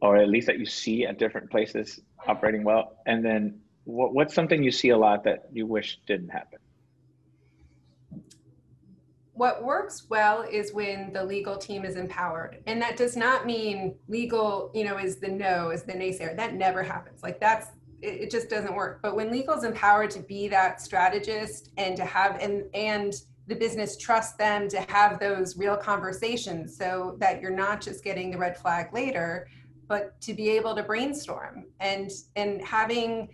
or 0.01 0.17
at 0.17 0.29
least 0.29 0.47
that 0.47 0.59
you 0.59 0.65
see 0.65 1.05
at 1.05 1.17
different 1.17 1.49
places 1.49 1.99
operating 2.27 2.63
well? 2.63 2.97
And 3.05 3.25
then 3.25 3.61
what, 3.85 4.13
what's 4.13 4.35
something 4.35 4.61
you 4.61 4.71
see 4.71 4.89
a 4.89 4.97
lot 4.97 5.23
that 5.23 5.47
you 5.51 5.65
wish 5.65 5.99
didn't 6.05 6.29
happen? 6.29 6.59
What 9.39 9.63
works 9.63 10.05
well 10.09 10.41
is 10.41 10.73
when 10.73 11.13
the 11.13 11.23
legal 11.23 11.55
team 11.55 11.85
is 11.85 11.95
empowered. 11.95 12.61
And 12.67 12.81
that 12.81 12.97
does 12.97 13.15
not 13.15 13.45
mean 13.45 13.95
legal 14.09 14.69
you 14.75 14.83
know 14.83 14.97
is 14.97 15.15
the 15.15 15.29
no 15.29 15.69
is 15.69 15.83
the 15.83 15.93
naysayer. 15.93 16.35
That 16.35 16.55
never 16.55 16.83
happens. 16.83 17.23
Like 17.23 17.39
that's 17.39 17.67
it, 18.01 18.23
it 18.23 18.31
just 18.31 18.49
doesn't 18.49 18.75
work. 18.75 18.99
But 19.01 19.15
when 19.15 19.31
legal 19.31 19.53
is 19.53 19.63
empowered 19.63 20.11
to 20.11 20.19
be 20.19 20.49
that 20.49 20.81
strategist 20.81 21.71
and 21.77 21.95
to 21.95 22.03
have 22.03 22.35
and 22.41 22.63
and 22.73 23.13
the 23.47 23.55
business 23.55 23.95
trusts 23.95 24.35
them 24.35 24.67
to 24.67 24.81
have 24.89 25.21
those 25.21 25.57
real 25.57 25.77
conversations 25.77 26.75
so 26.75 27.15
that 27.21 27.41
you're 27.41 27.49
not 27.49 27.79
just 27.79 28.03
getting 28.03 28.31
the 28.31 28.37
red 28.37 28.57
flag 28.57 28.93
later 28.93 29.47
but 29.87 30.19
to 30.21 30.35
be 30.35 30.49
able 30.49 30.75
to 30.75 30.83
brainstorm 30.83 31.65
and 31.79 32.11
and 32.35 32.61
having 32.61 33.27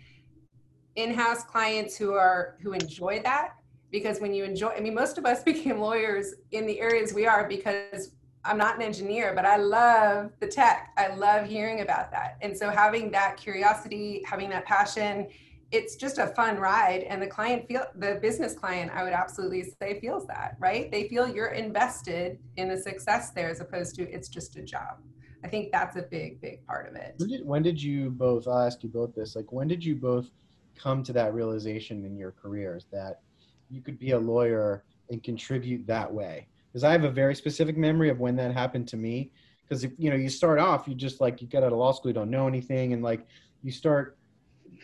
in-house 0.94 1.44
clients 1.44 1.98
who 1.98 2.14
are 2.14 2.56
who 2.62 2.72
enjoy 2.72 3.20
that 3.22 3.56
because 3.90 4.20
when 4.20 4.32
you 4.32 4.44
enjoy 4.44 4.68
i 4.68 4.80
mean 4.80 4.94
most 4.94 5.18
of 5.18 5.26
us 5.26 5.42
became 5.52 5.78
lawyers 5.78 6.34
in 6.52 6.66
the 6.66 6.80
areas 6.80 7.12
we 7.12 7.26
are 7.26 7.48
because 7.48 8.12
i'm 8.44 8.58
not 8.58 8.76
an 8.76 8.82
engineer 8.82 9.32
but 9.34 9.44
i 9.44 9.56
love 9.56 10.32
the 10.40 10.46
tech. 10.46 10.92
I 10.96 11.08
love 11.08 11.46
hearing 11.46 11.80
about 11.80 12.10
that. 12.12 12.38
And 12.40 12.56
so 12.56 12.70
having 12.70 13.10
that 13.10 13.36
curiosity 13.36 14.22
having 14.26 14.50
that 14.50 14.64
passion 14.64 15.28
it's 15.72 15.96
just 15.96 16.18
a 16.18 16.28
fun 16.28 16.58
ride. 16.58 17.02
And 17.02 17.20
the 17.20 17.26
client 17.26 17.66
feel 17.66 17.84
the 17.96 18.20
business 18.22 18.54
client 18.54 18.92
i 18.94 19.02
would 19.02 19.12
absolutely 19.12 19.64
say 19.80 20.00
feels 20.00 20.26
that 20.28 20.56
right? 20.60 20.90
They 20.90 21.08
feel 21.08 21.28
you're 21.28 21.48
invested 21.48 22.38
in 22.56 22.68
the 22.68 22.78
success 22.78 23.30
there 23.32 23.50
as 23.50 23.60
opposed 23.60 23.96
to 23.96 24.08
it's 24.08 24.28
just 24.28 24.56
a 24.56 24.62
job. 24.62 25.02
I 25.44 25.48
think 25.48 25.70
that's 25.72 25.96
a 25.96 26.02
big 26.02 26.40
big 26.40 26.64
part 26.66 26.88
of 26.88 26.94
it. 26.94 27.14
When 27.18 27.28
did, 27.28 27.44
when 27.44 27.62
did 27.62 27.82
you 27.82 28.10
both 28.10 28.46
i'll 28.46 28.60
ask 28.60 28.82
you 28.82 28.88
both 28.88 29.14
this 29.14 29.34
like 29.34 29.50
when 29.52 29.66
did 29.66 29.84
you 29.84 29.96
both 29.96 30.30
come 30.76 31.02
to 31.02 31.12
that 31.14 31.34
realization 31.34 32.04
in 32.04 32.16
your 32.16 32.32
careers 32.32 32.86
that 32.92 33.22
you 33.70 33.82
could 33.82 33.98
be 33.98 34.10
a 34.12 34.18
lawyer 34.18 34.84
and 35.10 35.22
contribute 35.22 35.86
that 35.86 36.12
way. 36.12 36.48
Because 36.72 36.84
i 36.84 36.92
have 36.92 37.04
a 37.04 37.10
very 37.10 37.34
specific 37.34 37.76
memory 37.76 38.08
of 38.10 38.20
when 38.20 38.36
that 38.36 38.52
happened 38.52 38.88
to 38.88 38.96
me. 38.96 39.32
Because 39.68 39.84
you 39.98 40.10
know 40.10 40.16
you 40.16 40.28
start 40.28 40.58
off 40.58 40.86
you 40.86 40.94
just 40.94 41.20
like 41.20 41.40
you 41.40 41.48
get 41.48 41.62
out 41.64 41.72
of 41.72 41.78
law 41.78 41.92
school 41.92 42.10
you 42.10 42.14
don't 42.14 42.30
know 42.30 42.46
anything 42.46 42.92
and 42.92 43.02
like 43.02 43.26
you 43.62 43.72
start 43.72 44.16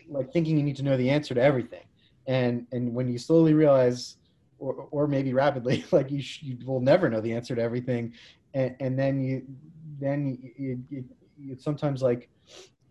like 0.09 0.31
thinking 0.31 0.57
you 0.57 0.63
need 0.63 0.75
to 0.77 0.83
know 0.83 0.97
the 0.97 1.09
answer 1.09 1.33
to 1.33 1.41
everything. 1.41 1.83
And 2.27 2.67
and 2.71 2.93
when 2.93 3.09
you 3.09 3.17
slowly 3.17 3.53
realize 3.53 4.17
or, 4.59 4.87
or 4.91 5.07
maybe 5.07 5.33
rapidly 5.33 5.85
like 5.91 6.11
you, 6.11 6.21
sh- 6.21 6.41
you 6.43 6.57
will 6.65 6.79
never 6.79 7.09
know 7.09 7.21
the 7.21 7.33
answer 7.33 7.55
to 7.55 7.61
everything. 7.61 8.13
And, 8.53 8.75
and 8.79 8.97
then 8.97 9.21
you 9.21 9.43
then 9.99 10.37
you, 10.57 10.83
you, 10.89 11.05
you 11.37 11.55
sometimes 11.57 12.01
like 12.01 12.29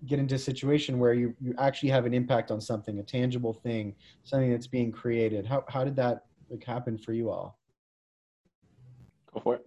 get 0.07 0.19
into 0.19 0.35
a 0.35 0.39
situation 0.39 0.99
where 0.99 1.15
you, 1.15 1.35
you 1.41 1.55
actually 1.59 1.89
have 1.89 2.07
an 2.07 2.15
impact 2.15 2.51
on 2.51 2.61
something 2.61 2.99
a 2.99 3.03
tangible 3.03 3.53
thing 3.53 3.95
something 4.25 4.51
that's 4.51 4.67
being 4.67 4.91
created 4.91 5.47
how, 5.47 5.65
how 5.69 5.85
did 5.85 5.97
that 5.97 6.25
like 6.51 6.65
happen 6.65 6.99
for 6.99 7.13
you 7.13 7.31
all 7.31 7.59
go 9.33 9.41
for 9.41 9.55
it 9.57 9.67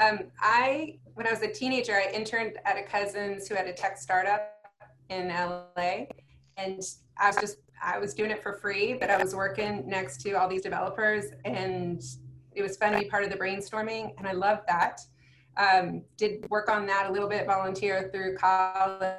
um, 0.00 0.20
i 0.40 0.98
when 1.14 1.26
i 1.26 1.30
was 1.30 1.42
a 1.42 1.50
teenager 1.50 1.94
i 1.94 2.10
interned 2.12 2.58
at 2.64 2.76
a 2.76 2.82
cousin's 2.82 3.48
who 3.48 3.54
had 3.54 3.66
a 3.66 3.72
tech 3.72 3.98
startup 3.98 4.54
in 5.10 5.28
LA. 5.28 6.06
And 6.56 6.80
I 7.18 7.28
was 7.28 7.36
just, 7.36 7.58
I 7.82 7.98
was 7.98 8.14
doing 8.14 8.30
it 8.30 8.42
for 8.42 8.54
free, 8.54 8.94
but 8.94 9.10
I 9.10 9.22
was 9.22 9.34
working 9.34 9.84
next 9.86 10.20
to 10.22 10.32
all 10.32 10.48
these 10.48 10.62
developers 10.62 11.26
and 11.44 12.02
it 12.52 12.62
was 12.62 12.76
fun 12.76 12.92
to 12.92 13.00
be 13.00 13.06
part 13.06 13.24
of 13.24 13.30
the 13.30 13.36
brainstorming. 13.36 14.12
And 14.18 14.26
I 14.26 14.32
loved 14.32 14.62
that. 14.68 15.00
Um, 15.56 16.02
did 16.16 16.48
work 16.50 16.68
on 16.68 16.86
that 16.86 17.08
a 17.08 17.12
little 17.12 17.28
bit, 17.28 17.46
volunteer 17.46 18.10
through 18.12 18.36
college. 18.36 19.10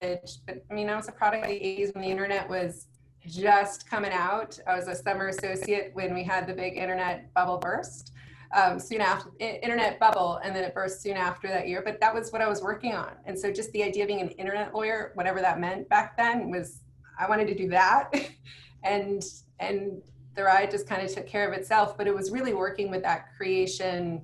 But 0.00 0.64
I 0.70 0.74
mean, 0.74 0.88
I 0.88 0.96
was 0.96 1.08
a 1.08 1.12
product 1.12 1.44
of 1.44 1.50
the 1.50 1.60
80s 1.60 1.94
when 1.94 2.02
the 2.02 2.10
internet 2.10 2.48
was 2.48 2.86
just 3.26 3.88
coming 3.88 4.12
out. 4.12 4.58
I 4.66 4.74
was 4.74 4.88
a 4.88 4.94
summer 4.94 5.28
associate 5.28 5.90
when 5.94 6.14
we 6.14 6.24
had 6.24 6.46
the 6.46 6.54
big 6.54 6.76
internet 6.76 7.32
bubble 7.34 7.58
burst 7.58 8.12
um, 8.52 8.78
soon 8.78 9.00
after 9.00 9.30
internet 9.38 10.00
bubble 10.00 10.40
and 10.42 10.54
then 10.54 10.64
it 10.64 10.74
burst 10.74 11.02
soon 11.02 11.16
after 11.16 11.48
that 11.48 11.68
year 11.68 11.82
but 11.84 12.00
that 12.00 12.12
was 12.12 12.32
what 12.32 12.42
i 12.42 12.48
was 12.48 12.62
working 12.62 12.94
on 12.94 13.10
and 13.24 13.38
so 13.38 13.52
just 13.52 13.70
the 13.72 13.82
idea 13.82 14.02
of 14.02 14.08
being 14.08 14.20
an 14.20 14.30
internet 14.30 14.74
lawyer 14.74 15.12
whatever 15.14 15.40
that 15.40 15.60
meant 15.60 15.88
back 15.88 16.16
then 16.16 16.50
was 16.50 16.80
i 17.18 17.28
wanted 17.28 17.46
to 17.46 17.54
do 17.54 17.68
that 17.68 18.10
and 18.82 19.22
and 19.60 20.02
the 20.34 20.42
ride 20.42 20.70
just 20.70 20.88
kind 20.88 21.02
of 21.02 21.12
took 21.12 21.26
care 21.26 21.48
of 21.48 21.56
itself 21.56 21.96
but 21.96 22.06
it 22.06 22.14
was 22.14 22.30
really 22.30 22.54
working 22.54 22.90
with 22.90 23.02
that 23.02 23.26
creation 23.36 24.20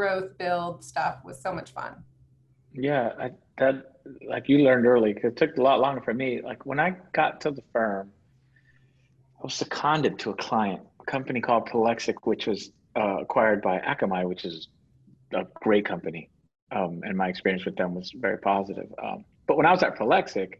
growth 0.00 0.30
build 0.38 0.84
stuff 0.92 1.16
was 1.24 1.36
so 1.46 1.50
much 1.52 1.70
fun 1.78 1.92
yeah 2.72 3.06
I, 3.24 3.30
that 3.58 3.74
like 4.34 4.48
you 4.48 4.58
learned 4.58 4.86
early 4.86 5.12
because 5.12 5.32
it 5.32 5.36
took 5.36 5.56
a 5.56 5.62
lot 5.62 5.78
longer 5.80 6.00
for 6.00 6.14
me 6.14 6.40
like 6.50 6.64
when 6.64 6.80
i 6.80 6.88
got 7.12 7.40
to 7.42 7.50
the 7.50 7.64
firm 7.72 8.10
i 9.38 9.42
was 9.42 9.54
seconded 9.54 10.18
to 10.20 10.30
a 10.30 10.36
client 10.36 10.82
a 11.00 11.10
company 11.10 11.40
called 11.40 11.68
Prolexic, 11.68 12.14
which 12.24 12.46
was 12.46 12.70
uh, 12.96 13.18
acquired 13.20 13.62
by 13.62 13.78
Akamai, 13.78 14.28
which 14.28 14.44
is 14.44 14.68
a 15.32 15.46
great 15.62 15.84
company. 15.84 16.30
Um, 16.72 17.00
and 17.04 17.16
my 17.16 17.28
experience 17.28 17.64
with 17.64 17.76
them 17.76 17.94
was 17.94 18.12
very 18.14 18.38
positive. 18.38 18.92
Um, 19.02 19.24
but 19.46 19.56
when 19.56 19.66
I 19.66 19.72
was 19.72 19.82
at 19.82 19.96
Prolexic, 19.96 20.54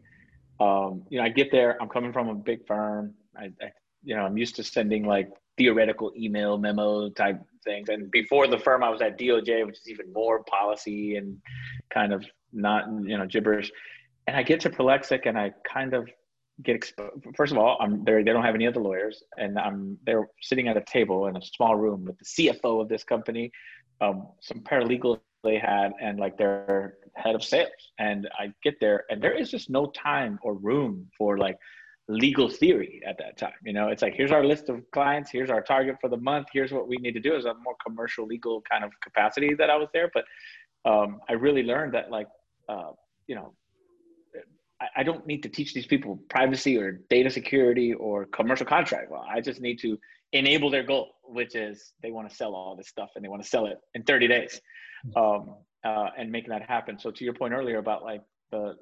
um, 0.59 1.03
you 1.09 1.19
know, 1.19 1.25
I 1.25 1.29
get 1.29 1.51
there, 1.51 1.81
I'm 1.81 1.89
coming 1.89 2.11
from 2.11 2.27
a 2.27 2.35
big 2.35 2.65
firm. 2.67 3.13
I, 3.35 3.45
I, 3.61 3.71
you 4.03 4.15
know, 4.15 4.23
I'm 4.23 4.37
used 4.37 4.55
to 4.57 4.63
sending 4.63 5.05
like 5.05 5.29
theoretical 5.57 6.11
email 6.17 6.57
memo 6.57 7.09
type 7.09 7.39
things. 7.63 7.89
And 7.89 8.09
before 8.11 8.47
the 8.47 8.57
firm, 8.57 8.83
I 8.83 8.89
was 8.89 9.01
at 9.01 9.19
DOJ, 9.19 9.65
which 9.65 9.77
is 9.77 9.89
even 9.89 10.11
more 10.11 10.43
policy 10.43 11.17
and 11.17 11.37
kind 11.93 12.13
of 12.13 12.25
not, 12.51 12.85
you 13.03 13.17
know, 13.17 13.25
gibberish. 13.25 13.71
And 14.27 14.35
I 14.35 14.43
get 14.43 14.59
to 14.61 14.69
Prolexic 14.69 15.25
and 15.25 15.37
I 15.37 15.51
kind 15.71 15.93
of 15.93 16.07
get 16.63 16.75
exposed. 16.75 17.25
First 17.35 17.51
of 17.51 17.57
all, 17.57 17.77
I'm 17.79 18.03
there. 18.03 18.23
They 18.23 18.31
don't 18.31 18.43
have 18.43 18.55
any 18.55 18.67
other 18.67 18.79
lawyers, 18.81 19.23
and 19.37 19.57
I'm 19.57 19.97
they're 20.05 20.27
sitting 20.41 20.67
at 20.67 20.77
a 20.77 20.81
table 20.81 21.27
in 21.27 21.35
a 21.35 21.41
small 21.41 21.75
room 21.75 22.05
with 22.05 22.17
the 22.19 22.25
CFO 22.25 22.81
of 22.81 22.89
this 22.89 23.03
company, 23.03 23.51
um, 23.99 24.27
some 24.41 24.59
paralegals 24.59 25.19
they 25.43 25.57
had, 25.57 25.91
and 26.01 26.19
like 26.19 26.37
their 26.37 26.95
head 27.15 27.35
of 27.35 27.43
sales. 27.43 27.71
And 27.99 28.29
I 28.37 28.53
get 28.63 28.75
there, 28.79 29.05
and 29.09 29.21
there 29.21 29.33
is 29.33 29.49
just 29.49 29.69
no 29.69 29.87
time 29.87 30.39
or 30.43 30.53
room 30.53 31.07
for 31.17 31.37
like 31.37 31.57
legal 32.11 32.49
theory 32.49 33.01
at 33.07 33.17
that 33.17 33.37
time. 33.37 33.53
You 33.63 33.73
know, 33.73 33.87
it's 33.89 34.01
like 34.01 34.13
here's 34.15 34.31
our 34.31 34.43
list 34.43 34.69
of 34.69 34.89
clients, 34.91 35.31
here's 35.31 35.49
our 35.49 35.61
target 35.61 35.97
for 36.01 36.09
the 36.09 36.17
month, 36.17 36.47
here's 36.53 36.71
what 36.71 36.87
we 36.87 36.97
need 36.97 37.13
to 37.13 37.19
do. 37.19 37.35
Is 37.35 37.45
a 37.45 37.53
more 37.55 37.75
commercial 37.85 38.25
legal 38.25 38.61
kind 38.69 38.83
of 38.83 38.91
capacity 39.01 39.53
that 39.55 39.69
I 39.69 39.75
was 39.77 39.89
there, 39.93 40.11
but 40.13 40.25
um, 40.89 41.21
I 41.29 41.33
really 41.33 41.63
learned 41.63 41.93
that 41.93 42.11
like 42.11 42.27
uh, 42.69 42.91
you 43.27 43.35
know 43.35 43.53
I 44.95 45.03
don't 45.03 45.25
need 45.27 45.43
to 45.43 45.49
teach 45.49 45.73
these 45.73 45.85
people 45.85 46.19
privacy 46.29 46.77
or 46.77 47.01
data 47.09 47.29
security 47.29 47.93
or 47.93 48.25
commercial 48.25 48.65
contract 48.65 49.11
law. 49.11 49.25
I 49.29 49.41
just 49.41 49.61
need 49.61 49.79
to 49.79 49.97
enable 50.33 50.69
their 50.69 50.83
goal, 50.83 51.09
which 51.23 51.55
is 51.55 51.93
they 52.01 52.11
want 52.11 52.29
to 52.29 52.35
sell 52.35 52.55
all 52.55 52.75
this 52.75 52.87
stuff 52.87 53.11
and 53.15 53.23
they 53.23 53.29
want 53.29 53.43
to 53.43 53.47
sell 53.47 53.67
it 53.67 53.77
in 53.93 54.03
30 54.03 54.27
days, 54.27 54.61
um, 55.15 55.55
uh, 55.85 56.07
and 56.17 56.31
making 56.31 56.49
that 56.49 56.63
happen. 56.67 56.97
So 56.97 57.11
to 57.11 57.23
your 57.23 57.33
point 57.33 57.53
earlier 57.53 57.77
about 57.77 58.03
like 58.03 58.21
the 58.51 58.75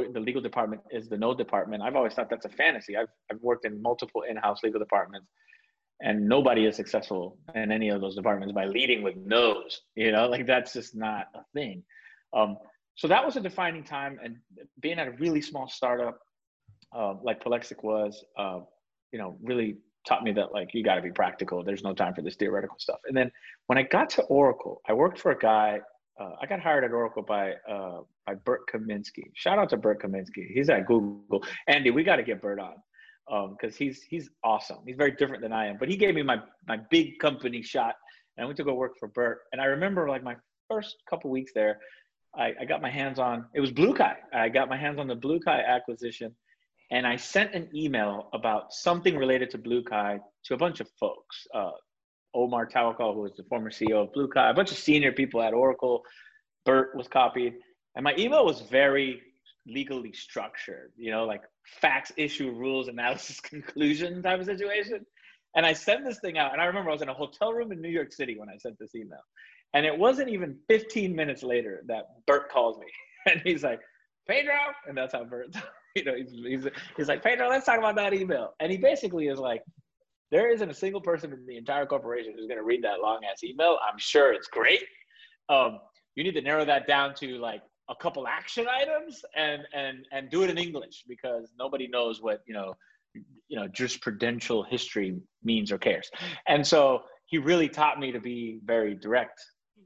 the 0.00 0.20
legal 0.20 0.42
department 0.42 0.82
is 0.90 1.08
the 1.08 1.16
no 1.16 1.34
department. 1.34 1.82
I've 1.82 1.96
always 1.96 2.14
thought 2.14 2.30
that's 2.30 2.46
a 2.46 2.50
fantasy. 2.50 2.96
I've 2.96 3.08
I've 3.30 3.40
worked 3.40 3.64
in 3.66 3.80
multiple 3.80 4.22
in-house 4.22 4.62
legal 4.62 4.80
departments, 4.80 5.28
and 6.00 6.28
nobody 6.28 6.66
is 6.66 6.76
successful 6.76 7.38
in 7.54 7.70
any 7.70 7.90
of 7.90 8.00
those 8.00 8.16
departments 8.16 8.52
by 8.54 8.64
leading 8.64 9.02
with 9.02 9.16
no's. 9.16 9.82
You 9.94 10.12
know, 10.12 10.28
like 10.28 10.46
that's 10.46 10.72
just 10.72 10.94
not 10.94 11.26
a 11.34 11.40
thing. 11.54 11.82
Um, 12.32 12.56
so 12.94 13.08
that 13.08 13.24
was 13.24 13.36
a 13.36 13.40
defining 13.40 13.84
time 13.84 14.18
and 14.22 14.36
being 14.80 14.98
at 14.98 15.08
a 15.08 15.12
really 15.12 15.40
small 15.40 15.68
startup 15.68 16.18
uh, 16.94 17.14
like 17.22 17.42
Prolexic 17.42 17.82
was, 17.82 18.24
uh, 18.38 18.60
you 19.12 19.18
know, 19.18 19.36
really 19.42 19.78
taught 20.06 20.22
me 20.22 20.32
that 20.32 20.52
like 20.52 20.74
you 20.74 20.82
got 20.82 20.96
to 20.96 21.02
be 21.02 21.10
practical. 21.10 21.62
There's 21.62 21.82
no 21.82 21.94
time 21.94 22.14
for 22.14 22.22
this 22.22 22.36
theoretical 22.36 22.76
stuff. 22.78 22.98
And 23.06 23.16
then 23.16 23.30
when 23.66 23.78
I 23.78 23.82
got 23.82 24.10
to 24.10 24.22
Oracle, 24.24 24.82
I 24.88 24.92
worked 24.92 25.18
for 25.18 25.32
a 25.32 25.38
guy. 25.38 25.80
Uh, 26.20 26.30
I 26.40 26.46
got 26.46 26.60
hired 26.60 26.84
at 26.84 26.92
Oracle 26.92 27.22
by 27.22 27.54
uh, 27.68 28.00
by 28.26 28.34
Bert 28.34 28.62
Kaminsky. 28.72 29.30
Shout 29.34 29.58
out 29.58 29.70
to 29.70 29.76
Bert 29.76 30.02
Kaminsky. 30.02 30.46
He's 30.52 30.68
at 30.68 30.86
Google. 30.86 31.42
Andy, 31.66 31.90
we 31.90 32.04
got 32.04 32.16
to 32.16 32.22
get 32.22 32.42
Bert 32.42 32.60
on 32.60 32.74
because 33.52 33.74
um, 33.74 33.78
he's 33.78 34.02
he's 34.02 34.30
awesome. 34.44 34.78
He's 34.86 34.96
very 34.96 35.12
different 35.12 35.42
than 35.42 35.52
I 35.52 35.66
am. 35.66 35.78
But 35.78 35.88
he 35.88 35.96
gave 35.96 36.14
me 36.14 36.22
my 36.22 36.38
my 36.68 36.78
big 36.90 37.18
company 37.18 37.62
shot, 37.62 37.94
and 38.36 38.44
I 38.44 38.46
went 38.46 38.56
to 38.58 38.64
go 38.64 38.74
work 38.74 38.98
for 38.98 39.08
Bert. 39.08 39.40
And 39.52 39.60
I 39.60 39.66
remember 39.66 40.08
like 40.08 40.22
my 40.22 40.36
first 40.68 40.96
couple 41.08 41.30
weeks 41.30 41.52
there, 41.54 41.78
I, 42.36 42.54
I 42.60 42.64
got 42.64 42.82
my 42.82 42.90
hands 42.90 43.18
on 43.18 43.46
it 43.54 43.60
was 43.60 43.70
Blue 43.70 43.94
BlueKai. 43.94 44.16
I 44.34 44.48
got 44.48 44.68
my 44.68 44.76
hands 44.76 44.98
on 44.98 45.06
the 45.06 45.14
Blue 45.14 45.38
BlueKai 45.40 45.66
acquisition, 45.66 46.34
and 46.90 47.06
I 47.06 47.16
sent 47.16 47.54
an 47.54 47.68
email 47.74 48.28
about 48.32 48.72
something 48.72 49.16
related 49.16 49.50
to 49.50 49.58
Blue 49.58 49.82
BlueKai 49.82 50.20
to 50.44 50.54
a 50.54 50.56
bunch 50.56 50.80
of 50.80 50.88
folks. 51.00 51.46
Uh, 51.54 51.70
Omar 52.34 52.66
Tawakol, 52.66 53.14
who 53.14 53.20
was 53.20 53.32
the 53.36 53.44
former 53.44 53.70
CEO 53.70 54.04
of 54.04 54.12
BlueKai, 54.12 54.50
a 54.50 54.54
bunch 54.54 54.70
of 54.70 54.78
senior 54.78 55.12
people 55.12 55.42
at 55.42 55.52
Oracle. 55.52 56.02
Bert 56.64 56.96
was 56.96 57.08
copied, 57.08 57.54
and 57.96 58.04
my 58.04 58.14
email 58.16 58.44
was 58.44 58.60
very 58.62 59.20
legally 59.66 60.12
structured. 60.12 60.92
You 60.96 61.10
know, 61.10 61.24
like 61.24 61.42
facts, 61.80 62.12
issue, 62.16 62.50
rules, 62.52 62.88
analysis, 62.88 63.40
conclusion 63.42 64.22
type 64.22 64.40
of 64.40 64.46
situation. 64.46 65.04
And 65.54 65.66
I 65.66 65.72
sent 65.74 66.04
this 66.04 66.18
thing 66.20 66.38
out, 66.38 66.52
and 66.52 66.62
I 66.62 66.64
remember 66.64 66.90
I 66.90 66.94
was 66.94 67.02
in 67.02 67.08
a 67.08 67.14
hotel 67.14 67.52
room 67.52 67.72
in 67.72 67.80
New 67.80 67.90
York 67.90 68.12
City 68.12 68.38
when 68.38 68.48
I 68.48 68.56
sent 68.56 68.78
this 68.78 68.94
email. 68.94 69.20
And 69.74 69.86
it 69.86 69.96
wasn't 69.96 70.28
even 70.28 70.56
15 70.68 71.14
minutes 71.14 71.42
later 71.42 71.82
that 71.86 72.04
Bert 72.26 72.50
calls 72.50 72.78
me 72.78 72.86
and 73.30 73.40
he's 73.44 73.62
like, 73.62 73.80
Pedro, 74.28 74.54
and 74.86 74.96
that's 74.96 75.14
how 75.14 75.24
Bert, 75.24 75.54
you 75.96 76.04
know, 76.04 76.14
he's, 76.14 76.30
he's, 76.30 76.68
he's 76.96 77.08
like, 77.08 77.22
Pedro, 77.22 77.48
let's 77.48 77.66
talk 77.66 77.78
about 77.78 77.96
that 77.96 78.14
email. 78.14 78.54
And 78.60 78.70
he 78.70 78.78
basically 78.78 79.28
is 79.28 79.38
like, 79.38 79.62
there 80.32 80.50
isn't 80.50 80.70
a 80.70 80.74
single 80.74 81.00
person 81.00 81.32
in 81.32 81.46
the 81.46 81.56
entire 81.56 81.86
corporation 81.86 82.32
who's 82.34 82.48
going 82.48 82.58
to 82.58 82.64
read 82.64 82.82
that 82.82 83.00
long 83.00 83.20
ass 83.30 83.44
email. 83.44 83.78
I'm 83.86 83.98
sure 83.98 84.32
it's 84.32 84.48
great. 84.48 84.82
Um, 85.48 85.78
you 86.16 86.24
need 86.24 86.32
to 86.32 86.40
narrow 86.40 86.64
that 86.64 86.88
down 86.88 87.14
to 87.16 87.38
like 87.38 87.62
a 87.90 87.94
couple 87.94 88.26
action 88.26 88.66
items 88.68 89.22
and 89.36 89.62
and 89.74 90.06
and 90.10 90.30
do 90.30 90.42
it 90.42 90.50
in 90.50 90.58
English 90.58 91.04
because 91.06 91.52
nobody 91.58 91.86
knows 91.86 92.22
what 92.22 92.40
you 92.46 92.54
know 92.54 92.74
you 93.14 93.56
know 93.56 93.68
jurisprudential 93.68 94.66
history 94.66 95.20
means 95.42 95.70
or 95.70 95.78
cares 95.78 96.10
and 96.48 96.66
so 96.66 97.02
he 97.26 97.36
really 97.36 97.68
taught 97.68 98.00
me 98.00 98.10
to 98.10 98.20
be 98.20 98.60
very 98.64 98.94
direct 98.94 99.38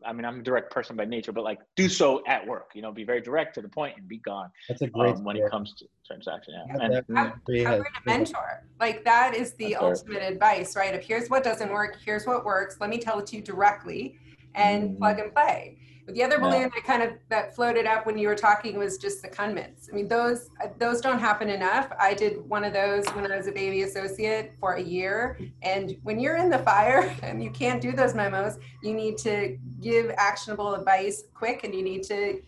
I 0.05 0.13
mean, 0.13 0.25
I'm 0.25 0.41
a 0.41 0.43
direct 0.43 0.71
person 0.71 0.97
by 0.97 1.05
nature, 1.05 1.33
but 1.33 1.45
like 1.45 1.59
do 1.77 1.89
so 1.89 2.23
at 2.27 2.47
work, 2.47 2.71
you 2.75 2.83
know, 2.83 2.93
be 2.93 3.05
very 3.05 3.21
direct 3.21 3.55
to 3.57 3.63
the 3.63 3.69
point 3.69 3.97
and 3.97 4.07
be 4.09 4.19
gone. 4.19 4.51
That's 4.69 4.83
a 4.83 4.87
great 4.89 5.17
um, 5.17 5.25
when 5.25 5.37
it 5.37 5.49
comes 5.51 5.75
to 5.75 5.87
transaction. 6.07 6.55
Yeah. 6.55 6.65
Yeah, 6.69 6.85
And- 6.85 6.95
that- 6.95 7.05
How- 7.17 7.25
How 7.25 7.79
great 7.79 7.93
a 7.97 8.01
mentor. 8.05 8.63
Like 8.81 9.05
that 9.05 9.35
is 9.35 9.53
the 9.55 9.71
That's 9.73 9.83
right. 9.83 9.91
ultimate 9.91 10.23
advice, 10.23 10.77
right? 10.77 10.95
Of 10.95 11.03
here's 11.03 11.29
what 11.29 11.43
doesn't 11.45 11.71
work, 11.71 11.97
here's 12.05 12.27
what 12.27 12.45
works. 12.45 12.77
Let 12.81 12.91
me 12.91 12.99
tell 12.99 13.19
it 13.19 13.27
to 13.29 13.37
you 13.37 13.43
directly 13.43 14.19
and 14.55 14.91
Mhm. 14.91 14.99
plug 14.99 15.19
and 15.19 15.33
play. 15.35 15.79
But 16.07 16.15
the 16.15 16.23
other 16.23 16.37
Yeah. 16.37 16.49
balloon 16.49 16.71
that 16.73 16.85
kind 16.85 17.03
of 17.03 17.15
that 17.29 17.55
floated 17.55 17.85
up 17.85 18.07
when 18.07 18.17
you 18.17 18.29
were 18.29 18.37
talking 18.37 18.79
was 18.79 18.97
just 18.97 19.21
the 19.21 19.29
secondments. 19.29 19.91
I 19.91 19.97
mean, 19.97 20.07
those 20.07 20.51
those 20.79 21.01
don't 21.01 21.19
happen 21.19 21.51
enough. 21.51 21.93
I 21.99 22.15
did 22.15 22.49
one 22.49 22.63
of 22.63 22.73
those 22.73 23.05
when 23.09 23.31
I 23.31 23.37
was 23.37 23.49
a 23.49 23.53
baby 23.53 23.83
associate 23.83 24.55
for 24.61 24.75
a 24.75 24.83
year. 24.83 25.37
And 25.63 25.97
when 26.05 26.21
you're 26.21 26.37
in 26.37 26.49
the 26.49 26.61
fire 26.61 27.13
and 27.23 27.43
you 27.43 27.51
can't 27.51 27.81
do 27.83 27.91
those 27.93 28.15
memos, 28.15 28.59
you 28.83 28.95
need 28.95 29.19
to 29.19 29.59
give 29.81 30.13
actionable 30.17 30.75
advice 30.75 31.25
quick, 31.35 31.65
and 31.65 31.75
you 31.75 31.83
need 31.83 32.05
to 32.05 32.41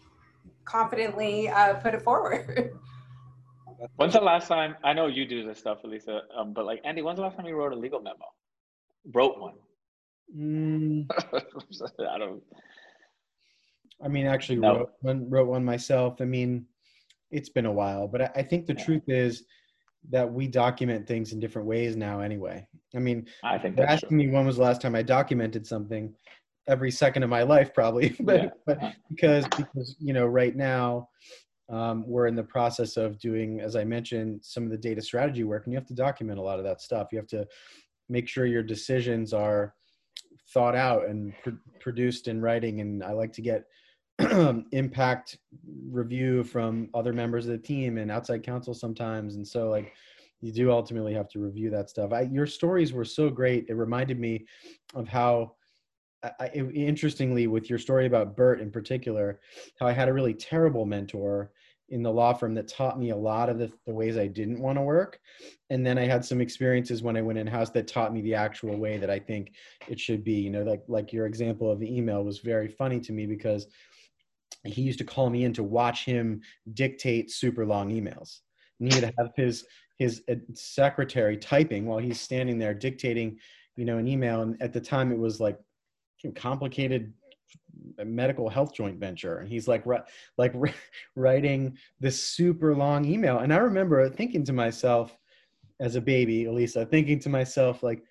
confidently 0.65 1.49
uh, 1.49 1.75
put 1.75 1.95
it 1.95 2.03
forward. 2.03 2.79
When's 3.97 4.13
the 4.13 4.21
last 4.21 4.49
time? 4.49 4.77
I 4.85 4.93
know 4.93 5.07
you 5.07 5.25
do 5.25 5.47
this 5.47 5.59
stuff, 5.59 5.83
Alysa, 5.83 6.23
um, 6.37 6.53
but 6.53 6.65
like 6.65 6.81
Andy, 6.85 7.01
when's 7.01 7.17
the 7.17 7.23
last 7.23 7.37
time 7.37 7.47
you 7.47 7.55
wrote 7.55 7.73
a 7.73 7.77
legal 7.77 8.01
memo? 8.01 8.27
Wrote 9.13 9.39
one. 9.39 9.55
Mm, 10.37 11.07
I 12.11 12.19
don't. 12.19 12.43
I 14.03 14.09
mean, 14.09 14.27
actually 14.27 14.59
No. 14.59 14.77
wrote 14.79 14.91
one, 15.01 15.31
wrote 15.31 15.49
one 15.49 15.65
myself. 15.65 16.21
I 16.21 16.25
mean, 16.25 16.67
it's 17.31 17.49
been 17.49 17.67
a 17.67 17.73
while, 17.73 18.09
but 18.09 18.23
I, 18.23 18.31
I 18.37 18.43
think 18.43 18.67
the 18.67 18.75
Yeah. 18.75 18.85
truth 18.85 19.03
is 19.09 19.45
that 20.11 20.33
we 20.33 20.47
document 20.47 21.07
things 21.07 21.33
in 21.33 21.41
different 21.41 21.67
ways 21.67 21.97
now. 21.97 22.21
Anyway, 22.21 22.67
I 22.95 22.99
mean, 23.01 23.27
I 23.43 23.59
think 23.59 23.77
that's 23.77 23.93
asking 23.95 24.11
true. 24.11 24.19
me 24.19 24.29
when 24.29 24.47
was 24.47 24.57
the 24.57 24.63
last 24.63 24.81
time 24.81 24.95
I 24.95 25.03
documented 25.03 25.67
something? 25.67 26.15
Every 26.69 26.91
second 26.91 27.23
of 27.23 27.31
my 27.31 27.43
life, 27.43 27.75
probably. 27.75 28.11
but 28.21 28.43
Yeah. 28.45 28.51
but 28.67 28.79
because 29.09 29.45
because 29.57 29.97
you 29.99 30.13
know, 30.13 30.27
right 30.27 30.55
now. 30.57 31.09
Um, 31.71 32.05
we're 32.07 32.29
in 32.29 32.35
the 32.35 32.43
process 32.43 32.97
of 32.97 33.19
doing, 33.19 33.61
as 33.61 33.77
I 33.77 33.85
mentioned, 33.85 34.41
some 34.43 34.65
of 34.65 34.71
the 34.71 34.79
data 34.79 35.03
strategy 35.03 35.45
work, 35.45 35.67
and 35.67 35.73
you 35.75 35.79
have 35.79 35.87
to 35.89 35.93
document 35.95 36.39
a 36.39 36.43
lot 36.43 36.59
of 36.59 36.65
that 36.65 36.81
stuff. 36.81 37.09
You 37.13 37.19
have 37.19 37.27
to 37.27 37.47
make 38.09 38.27
sure 38.27 38.47
your 38.47 38.63
decisions 38.63 39.35
are 39.35 39.75
thought 40.55 40.75
out 40.75 41.07
and 41.11 41.35
pr- 41.45 41.61
produced 41.79 42.27
in 42.27 42.41
writing. 42.41 42.81
And 42.81 43.05
I 43.05 43.13
like 43.13 43.35
to 43.35 43.43
get 43.43 43.65
impact 44.73 45.39
review 45.91 46.43
from 46.43 46.89
other 46.95 47.13
members 47.13 47.47
of 47.47 47.53
the 47.53 47.59
team 47.59 47.99
and 47.99 48.11
outside 48.11 48.43
counsel 48.43 48.75
sometimes. 48.75 49.37
And 49.37 49.47
so, 49.47 49.69
like, 49.69 49.93
you 50.41 50.53
do 50.53 50.71
ultimately 50.71 51.15
have 51.15 51.29
to 51.31 51.41
review 51.41 51.71
that 51.71 51.91
stuff. 51.91 52.13
I, 52.13 52.23
your 52.23 52.47
stories 52.47 52.93
were 52.93 53.05
so 53.05 53.31
great. 53.31 53.67
It 53.69 53.75
reminded 53.75 54.19
me 54.19 54.47
of 54.95 55.09
how, 55.09 55.55
I, 56.41 56.49
interestingly, 56.49 57.47
with 57.47 57.71
your 57.71 57.79
story 57.79 58.07
about 58.07 58.37
Bert 58.37 58.61
in 58.61 58.71
particular, 58.71 59.41
how 59.79 59.87
I 59.87 59.93
had 59.93 60.09
a 60.09 60.13
really 60.13 60.35
terrible 60.35 60.85
mentor 60.85 61.53
in 61.91 62.03
the 62.03 62.13
law 62.13 62.33
firm 62.35 62.55
that 62.55 62.69
taught 62.69 62.99
me 62.99 63.11
a 63.11 63.17
lot 63.17 63.49
of 63.49 63.59
the, 63.59 63.73
the 63.87 63.95
ways 63.95 64.19
I 64.19 64.27
didn't 64.27 64.61
want 64.61 64.77
to 64.77 64.83
work. 64.83 65.21
And 65.71 65.87
then 65.87 65.97
I 65.97 66.05
had 66.05 66.25
some 66.25 66.41
experiences 66.41 67.03
when 67.03 67.17
I 67.17 67.23
went 67.23 67.39
in 67.39 67.47
house 67.47 67.71
that 67.71 67.89
taught 67.89 68.13
me 68.13 68.21
the 68.21 68.35
actual 68.35 68.77
way 68.77 68.99
that 68.99 69.11
I 69.11 69.19
think 69.19 69.53
it 69.89 69.99
should 69.99 70.23
be. 70.23 70.35
You 70.35 70.51
know, 70.51 70.63
like 70.65 70.83
like 70.87 71.13
your 71.13 71.27
example 71.27 71.71
of 71.71 71.81
the 71.81 71.97
email 71.97 72.25
was 72.25 72.41
very 72.41 72.69
funny 72.69 73.01
to 73.01 73.13
me 73.13 73.27
because 73.27 73.69
he 74.65 74.83
used 74.83 74.99
to 74.99 75.05
call 75.05 75.31
me 75.31 75.45
in 75.45 75.53
to 75.55 75.63
watch 75.63 76.05
him 76.05 76.41
dictate 76.75 77.31
super 77.31 77.65
long 77.65 77.91
emails. 77.91 78.41
And 78.81 78.93
he 78.93 79.01
would 79.01 79.13
have 79.19 79.31
his 79.37 79.65
his 79.99 80.23
uh, 80.31 80.37
secretary 80.55 81.37
typing 81.37 81.87
while 81.87 81.99
he's 81.99 82.21
standing 82.21 82.59
there 82.59 82.73
dictating, 82.73 83.39
you 83.77 83.85
know, 83.85 83.99
an 83.99 84.07
email. 84.07 84.43
And 84.43 84.61
at 84.63 84.73
the 84.73 84.81
time, 84.81 85.11
it 85.11 85.19
was 85.19 85.41
like 85.41 85.59
complicated 86.37 87.13
medical 88.05 88.49
health 88.49 88.75
joint 88.75 88.99
venture 88.99 89.39
and 89.39 89.49
he's 89.49 89.69
like 89.69 89.85
like 90.37 90.55
writing 91.17 91.77
this 92.01 92.23
super 92.23 92.75
long 92.75 93.05
email 93.05 93.39
and 93.39 93.53
i 93.53 93.57
remember 93.57 94.09
thinking 94.09 94.45
to 94.45 94.53
myself 94.53 95.17
as 95.81 95.95
a 95.95 96.01
baby 96.01 96.45
alysa 96.45 96.89
thinking 96.91 97.19
to 97.19 97.29
myself 97.29 97.83
like 97.83 98.03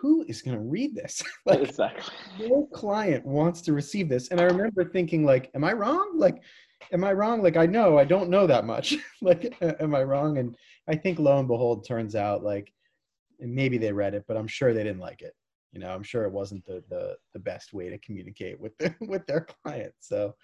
who 0.00 0.24
is 0.28 0.42
going 0.42 0.56
to 0.56 0.62
read 0.62 0.94
this? 0.94 1.22
Like 1.46 1.60
exactly. 1.60 2.48
no 2.48 2.68
client 2.72 3.24
wants 3.24 3.60
to 3.62 3.72
receive 3.72 4.08
this. 4.08 4.28
And 4.28 4.40
i 4.40 4.44
remember 4.44 4.84
thinking 4.84 5.24
like 5.24 5.50
am 5.54 5.64
i 5.64 5.72
wrong? 5.72 6.12
Like 6.16 6.42
am 6.92 7.04
i 7.04 7.12
wrong? 7.12 7.42
Like 7.42 7.56
i 7.56 7.66
know 7.66 7.98
i 7.98 8.04
don't 8.04 8.30
know 8.30 8.46
that 8.46 8.64
much. 8.64 8.96
Like 9.22 9.54
am 9.60 9.94
i 9.94 10.02
wrong? 10.02 10.38
And 10.38 10.56
i 10.88 10.94
think 10.94 11.18
lo 11.18 11.38
and 11.38 11.48
behold 11.48 11.86
turns 11.86 12.14
out 12.14 12.42
like 12.42 12.72
maybe 13.38 13.78
they 13.78 13.92
read 13.92 14.14
it 14.14 14.24
but 14.28 14.36
i'm 14.36 14.46
sure 14.46 14.74
they 14.74 14.84
didn't 14.84 15.00
like 15.00 15.22
it. 15.22 15.34
You 15.72 15.80
know 15.80 15.90
i'm 15.90 16.02
sure 16.02 16.24
it 16.24 16.32
wasn't 16.32 16.64
the 16.66 16.82
the, 16.88 17.16
the 17.32 17.38
best 17.38 17.72
way 17.72 17.88
to 17.88 17.98
communicate 17.98 18.60
with 18.60 18.76
their 18.78 18.96
with 19.12 19.26
their 19.26 19.46
clients 19.64 20.08
so 20.08 20.34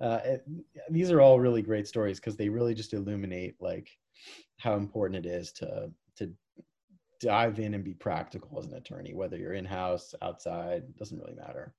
uh, 0.00 0.20
it, 0.24 0.44
these 0.90 1.12
are 1.12 1.20
all 1.20 1.38
really 1.38 1.62
great 1.62 1.86
stories 1.86 2.18
because 2.18 2.36
they 2.36 2.48
really 2.48 2.74
just 2.74 2.92
illuminate 2.92 3.54
like 3.60 3.88
how 4.58 4.74
important 4.74 5.24
it 5.24 5.28
is 5.28 5.52
to 5.52 5.66
to 5.66 5.92
dive 7.22 7.58
in 7.60 7.74
and 7.74 7.84
be 7.84 7.94
practical 7.94 8.58
as 8.58 8.66
an 8.66 8.74
attorney 8.74 9.14
whether 9.14 9.36
you're 9.36 9.54
in 9.54 9.64
house 9.64 10.14
outside 10.22 10.82
doesn't 10.98 11.18
really 11.20 11.34
matter 11.34 11.72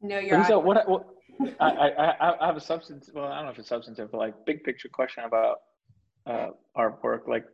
No, 0.00 0.18
you're 0.18 0.38
Lisa, 0.38 0.58
what, 0.58 0.88
what 0.88 1.06
I, 1.60 1.66
I, 1.68 2.04
I- 2.28 2.42
I 2.42 2.46
have 2.46 2.56
a 2.56 2.60
substance. 2.60 3.10
Well, 3.12 3.24
I 3.26 3.36
don't 3.36 3.46
know 3.46 3.50
if 3.50 3.58
it's 3.58 3.68
substantive, 3.68 4.10
but 4.12 4.18
like 4.18 4.34
big 4.46 4.62
picture 4.62 4.88
question 4.88 5.24
about 5.24 5.56
uh, 6.26 6.48
our 6.76 6.98
work. 7.02 7.24
Like 7.26 7.44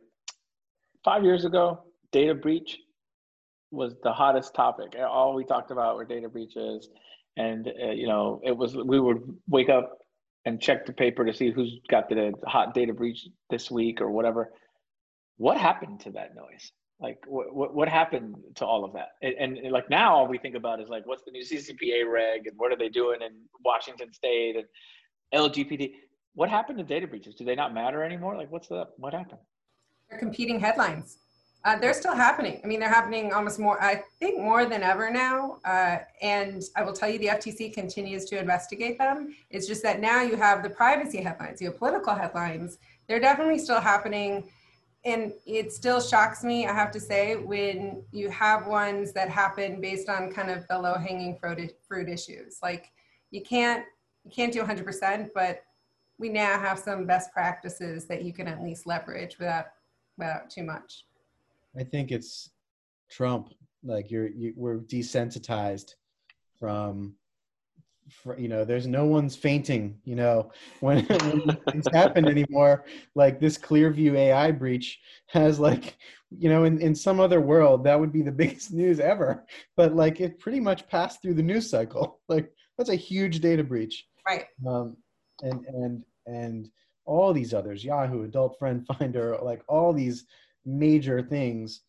five 1.03 1.23
years 1.23 1.45
ago, 1.45 1.83
data 2.11 2.35
breach 2.35 2.77
was 3.71 3.95
the 4.03 4.11
hottest 4.11 4.53
topic. 4.53 4.95
All 4.99 5.33
we 5.33 5.45
talked 5.45 5.71
about 5.71 5.95
were 5.95 6.05
data 6.05 6.29
breaches, 6.29 6.89
and 7.37 7.67
uh, 7.83 7.91
you 7.91 8.07
know, 8.07 8.39
it 8.43 8.55
was 8.55 8.75
we 8.75 8.99
would 8.99 9.21
wake 9.49 9.69
up 9.69 9.97
and 10.45 10.61
check 10.61 10.85
the 10.85 10.93
paper 10.93 11.25
to 11.25 11.33
see 11.33 11.51
who's 11.51 11.79
got 11.89 12.09
the 12.09 12.33
hot 12.45 12.73
data 12.73 12.93
breach 12.93 13.27
this 13.49 13.71
week 13.71 14.01
or 14.01 14.11
whatever. 14.11 14.51
What 15.37 15.57
happened 15.57 15.99
to 16.01 16.11
that 16.11 16.35
noise? 16.35 16.71
Like, 16.99 17.23
what 17.25 17.53
what, 17.53 17.73
what 17.73 17.89
happened 17.89 18.35
to 18.55 18.65
all 18.65 18.85
of 18.85 18.93
that? 18.93 19.09
And, 19.21 19.57
and 19.57 19.71
like 19.71 19.89
now, 19.89 20.15
all 20.15 20.27
we 20.27 20.37
think 20.37 20.55
about 20.55 20.79
is 20.79 20.89
like, 20.89 21.05
what's 21.07 21.23
the 21.23 21.31
new 21.31 21.43
CCPA 21.43 22.11
reg 22.11 22.47
and 22.47 22.57
what 22.57 22.71
are 22.71 22.77
they 22.77 22.89
doing 22.89 23.21
in 23.21 23.31
Washington 23.65 24.13
State 24.13 24.55
and 24.55 24.65
LGPD? 25.33 25.93
What 26.35 26.49
happened 26.49 26.77
to 26.77 26.83
data 26.83 27.07
breaches? 27.07 27.35
Do 27.35 27.43
they 27.43 27.55
not 27.55 27.73
matter 27.73 28.03
anymore? 28.03 28.37
Like, 28.37 28.51
what's 28.51 28.67
the 28.67 28.87
what 28.97 29.13
happened? 29.13 29.41
They're 30.09 30.19
competing 30.19 30.59
headlines. 30.59 31.17
Uh, 31.63 31.77
they're 31.77 31.93
still 31.93 32.15
happening. 32.15 32.59
I 32.63 32.67
mean, 32.67 32.79
they're 32.79 32.89
happening 32.89 33.33
almost 33.33 33.59
more, 33.59 33.81
I 33.83 34.03
think 34.19 34.39
more 34.39 34.65
than 34.65 34.81
ever 34.81 35.11
now. 35.11 35.59
Uh, 35.63 35.99
and 36.21 36.63
I 36.75 36.81
will 36.81 36.93
tell 36.93 37.07
you, 37.07 37.19
the 37.19 37.27
FTC 37.27 37.71
continues 37.71 38.25
to 38.25 38.39
investigate 38.39 38.97
them. 38.97 39.35
It's 39.51 39.67
just 39.67 39.83
that 39.83 39.99
now 39.99 40.21
you 40.21 40.35
have 40.37 40.63
the 40.63 40.71
privacy 40.71 41.21
headlines, 41.21 41.61
you 41.61 41.67
have 41.67 41.77
political 41.77 42.15
headlines. 42.15 42.79
They're 43.07 43.19
definitely 43.19 43.59
still 43.59 43.79
happening. 43.79 44.49
And 45.03 45.33
it 45.47 45.73
still 45.73 45.99
shocks 45.99 46.43
me, 46.43 46.67
I 46.67 46.73
have 46.73 46.91
to 46.91 46.99
say, 46.99 47.35
when 47.35 48.03
you 48.11 48.29
have 48.29 48.67
ones 48.67 49.13
that 49.13 49.29
happen 49.29 49.81
based 49.81 50.09
on 50.09 50.31
kind 50.31 50.51
of 50.51 50.67
the 50.67 50.77
low 50.77 50.95
hanging 50.95 51.37
fruit, 51.37 51.75
fruit 51.87 52.07
issues. 52.07 52.59
Like 52.61 52.91
you 53.31 53.41
can't, 53.41 53.83
you 54.23 54.31
can't 54.31 54.53
do 54.53 54.61
100%, 54.61 55.29
but 55.33 55.63
we 56.19 56.29
now 56.29 56.59
have 56.59 56.77
some 56.77 57.07
best 57.07 57.33
practices 57.33 58.05
that 58.05 58.23
you 58.23 58.31
can 58.31 58.47
at 58.47 58.61
least 58.63 58.85
leverage 58.85 59.39
without, 59.39 59.65
without 60.17 60.51
too 60.51 60.63
much. 60.63 61.05
I 61.75 61.83
think 61.83 62.11
it's 62.11 62.51
Trump. 63.09 63.53
Like 63.83 64.11
you're, 64.11 64.27
you, 64.27 64.53
we're 64.55 64.77
desensitized 64.77 65.95
from, 66.59 67.15
for, 68.09 68.37
you 68.37 68.47
know, 68.47 68.65
there's 68.65 68.87
no 68.87 69.05
one's 69.05 69.35
fainting, 69.35 69.97
you 70.03 70.15
know, 70.15 70.51
when, 70.79 71.05
when 71.05 71.57
things 71.69 71.87
happen 71.93 72.27
anymore. 72.27 72.85
Like 73.15 73.39
this 73.39 73.57
Clearview 73.57 74.15
AI 74.15 74.51
breach 74.51 74.99
has 75.27 75.59
like, 75.59 75.97
you 76.29 76.49
know, 76.49 76.63
in, 76.63 76.79
in 76.81 76.95
some 76.95 77.19
other 77.19 77.41
world, 77.41 77.83
that 77.83 77.99
would 77.99 78.11
be 78.11 78.21
the 78.21 78.31
biggest 78.43 78.71
news 78.71 78.99
ever. 78.99 79.45
But 79.75 79.95
like 79.95 80.19
it 80.21 80.39
pretty 80.39 80.59
much 80.59 80.87
passed 80.87 81.21
through 81.21 81.35
the 81.35 81.43
news 81.43 81.69
cycle. 81.69 82.19
Like 82.29 82.53
that's 82.77 82.89
a 82.89 82.95
huge 82.95 83.41
data 83.41 83.61
breach. 83.63 84.07
Right. 84.25 84.45
Um, 84.65 84.95
and, 85.41 85.65
and, 85.65 86.03
and 86.25 86.69
all 87.03 87.33
these 87.33 87.53
others, 87.53 87.83
Yahoo, 87.83 88.23
Adult 88.23 88.57
Friend 88.57 88.87
Finder, 88.87 89.37
like 89.41 89.61
all 89.67 89.91
these 89.91 90.25
major 90.65 91.21
things 91.21 91.81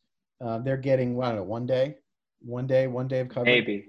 uh, 0.42 0.58
they're 0.58 0.76
getting 0.76 1.20
I 1.22 1.28
don't 1.28 1.36
know 1.36 1.42
one 1.44 1.66
day, 1.66 1.96
one 2.40 2.66
day, 2.66 2.86
one 2.86 3.08
day 3.08 3.20
of 3.20 3.28
coverage. 3.28 3.66
Maybe. 3.66 3.86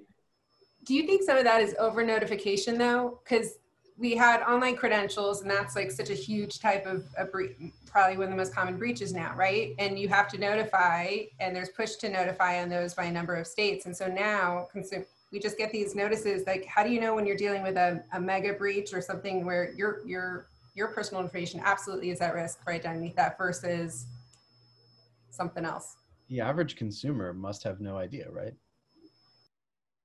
Do 0.84 0.94
you 0.94 1.06
think 1.06 1.24
some 1.24 1.38
of 1.38 1.44
that 1.44 1.62
is 1.62 1.76
over 1.80 2.04
notification 2.04 2.78
though? 2.78 3.20
Because 3.24 3.58
we 3.98 4.16
had 4.16 4.42
online 4.42 4.76
credentials, 4.76 5.42
and 5.42 5.52
that's 5.52 5.76
like 5.76 5.92
such 5.92 6.10
a 6.10 6.16
huge 6.16 6.60
type 6.60 6.86
of 6.86 7.06
a 7.18 7.26
bre- 7.26 7.54
probably 7.86 8.18
one 8.18 8.26
of 8.26 8.32
the 8.32 8.36
most 8.36 8.54
common 8.54 8.78
breaches 8.78 9.14
now, 9.14 9.34
right? 9.36 9.76
And 9.78 10.00
you 10.00 10.10
have 10.10 10.28
to 10.30 10.38
notify, 10.38 11.18
and 11.40 11.56
there's 11.56 11.70
push 11.70 11.96
to 11.98 12.10
notify 12.10 12.62
on 12.62 12.70
those 12.70 12.94
by 12.96 13.06
a 13.06 13.12
number 13.12 13.36
of 13.36 13.46
states. 13.46 13.86
And 13.86 13.96
so 13.96 14.08
now, 14.08 14.68
consum- 14.76 15.06
we 15.32 15.40
just 15.40 15.58
get 15.58 15.72
these 15.72 15.96
notices. 15.96 16.46
Like, 16.48 16.66
how 16.66 16.84
do 16.84 16.92
you 16.92 17.00
know 17.00 17.14
when 17.14 17.26
you're 17.26 17.38
dealing 17.38 17.62
with 17.62 17.78
a, 17.78 18.04
a 18.14 18.20
mega 18.20 18.54
breach 18.54 18.94
or 18.94 19.02
something 19.02 19.46
where 19.46 19.72
your 19.74 20.06
your 20.06 20.48
your 20.76 20.88
personal 20.88 21.22
information 21.22 21.62
absolutely 21.64 22.10
is 22.10 22.20
at 22.20 22.34
risk 22.34 22.60
right 22.68 22.84
underneath 22.86 23.16
that 23.16 23.38
versus 23.38 24.08
something 25.30 25.66
else. 25.66 25.98
The 26.30 26.42
average 26.42 26.76
consumer 26.76 27.34
must 27.34 27.64
have 27.64 27.80
no 27.80 27.98
idea, 27.98 28.28
right? 28.32 28.54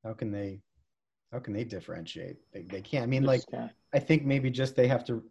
How 0.04 0.12
can 0.12 0.30
they 0.30 0.60
how 1.32 1.38
can 1.38 1.52
they 1.52 1.64
differentiate? 1.64 2.36
They, 2.52 2.62
they 2.62 2.80
can't. 2.80 3.02
I 3.02 3.06
mean, 3.06 3.24
like 3.24 3.42
I 3.92 3.98
think 3.98 4.24
maybe 4.24 4.50
just 4.50 4.76
they 4.76 4.88
have 4.88 5.04
to 5.06 5.22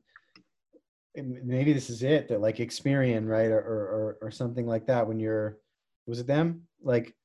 maybe 1.15 1.73
this 1.73 1.89
is 1.89 2.03
it 2.03 2.27
that 2.27 2.41
like 2.41 2.57
Experian, 2.57 3.27
right? 3.27 3.49
Or, 3.49 3.59
or 3.59 4.17
or 4.21 4.31
something 4.31 4.67
like 4.67 4.85
that 4.87 5.07
when 5.07 5.19
you're 5.19 5.57
was 6.05 6.19
it 6.19 6.27
them? 6.27 6.63
Like 6.83 7.15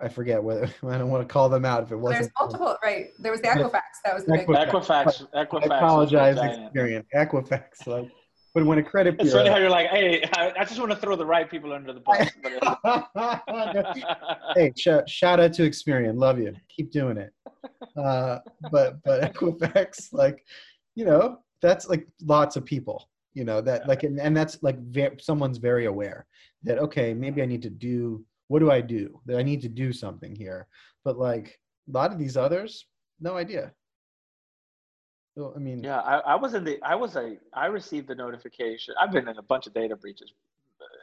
I 0.00 0.08
forget 0.08 0.42
whether 0.42 0.64
I 0.88 0.98
don't 0.98 1.10
want 1.10 1.26
to 1.26 1.32
call 1.32 1.48
them 1.48 1.64
out 1.64 1.82
if 1.82 1.92
it 1.92 1.96
wasn't. 1.96 2.22
There's 2.22 2.32
multiple, 2.38 2.76
right? 2.82 3.06
There 3.18 3.32
was 3.32 3.40
the 3.40 3.48
Equifax. 3.48 3.82
That 4.04 4.14
was 4.14 4.24
the 4.24 4.32
big. 4.32 4.46
Equifax. 4.46 5.26
Equifax. 5.34 5.70
I 5.70 5.76
apologize, 5.76 6.36
Experian. 6.36 7.04
Equifax. 7.14 7.86
Like, 7.86 8.10
but 8.54 8.64
when 8.64 8.78
a 8.78 8.82
credit 8.82 9.18
bureau, 9.18 9.26
it's 9.26 9.34
funny 9.34 9.50
how 9.50 9.56
you're 9.56 9.68
like, 9.68 9.88
hey, 9.88 10.22
I 10.36 10.64
just 10.64 10.78
want 10.78 10.92
to 10.92 10.96
throw 10.96 11.16
the 11.16 11.26
right 11.26 11.50
people 11.50 11.72
under 11.72 11.92
the 11.92 12.00
bus. 12.00 12.30
hey, 14.56 14.72
sh- 14.76 15.12
shout 15.12 15.40
out 15.40 15.52
to 15.54 15.68
Experian. 15.68 16.18
Love 16.18 16.38
you. 16.38 16.54
Keep 16.68 16.92
doing 16.92 17.18
it. 17.18 17.32
Uh, 17.96 18.38
but 18.70 19.02
but 19.04 19.34
Equifax, 19.34 20.12
like, 20.12 20.44
you 20.94 21.04
know, 21.04 21.40
that's 21.60 21.88
like 21.88 22.06
lots 22.22 22.56
of 22.56 22.64
people. 22.64 23.08
You 23.34 23.44
know 23.44 23.60
that 23.62 23.88
like, 23.88 24.04
and, 24.04 24.20
and 24.20 24.36
that's 24.36 24.62
like 24.62 24.78
ve- 24.78 25.18
someone's 25.20 25.58
very 25.58 25.86
aware 25.86 26.24
that 26.62 26.78
okay, 26.78 27.12
maybe 27.12 27.42
I 27.42 27.46
need 27.46 27.62
to 27.62 27.70
do 27.70 28.24
what 28.48 28.60
do 28.60 28.70
I 28.70 28.80
do? 28.80 29.20
That 29.26 29.38
I 29.38 29.42
need 29.42 29.60
to 29.62 29.68
do 29.68 29.92
something 29.92 30.34
here. 30.34 30.66
But 31.04 31.18
like 31.18 31.58
a 31.88 31.92
lot 31.92 32.12
of 32.12 32.18
these 32.18 32.36
others, 32.36 32.86
no 33.20 33.36
idea. 33.36 33.72
So, 35.36 35.52
I 35.54 35.58
mean, 35.58 35.82
yeah, 35.82 35.98
I, 35.98 36.18
I 36.18 36.34
was 36.36 36.54
in 36.54 36.64
the, 36.64 36.80
I 36.82 36.94
was 36.94 37.16
a, 37.16 37.36
I 37.52 37.66
received 37.66 38.06
the 38.08 38.14
notification. 38.14 38.94
I've 39.00 39.10
been 39.10 39.28
in 39.28 39.36
a 39.36 39.42
bunch 39.42 39.66
of 39.66 39.74
data 39.74 39.96
breaches, 39.96 40.32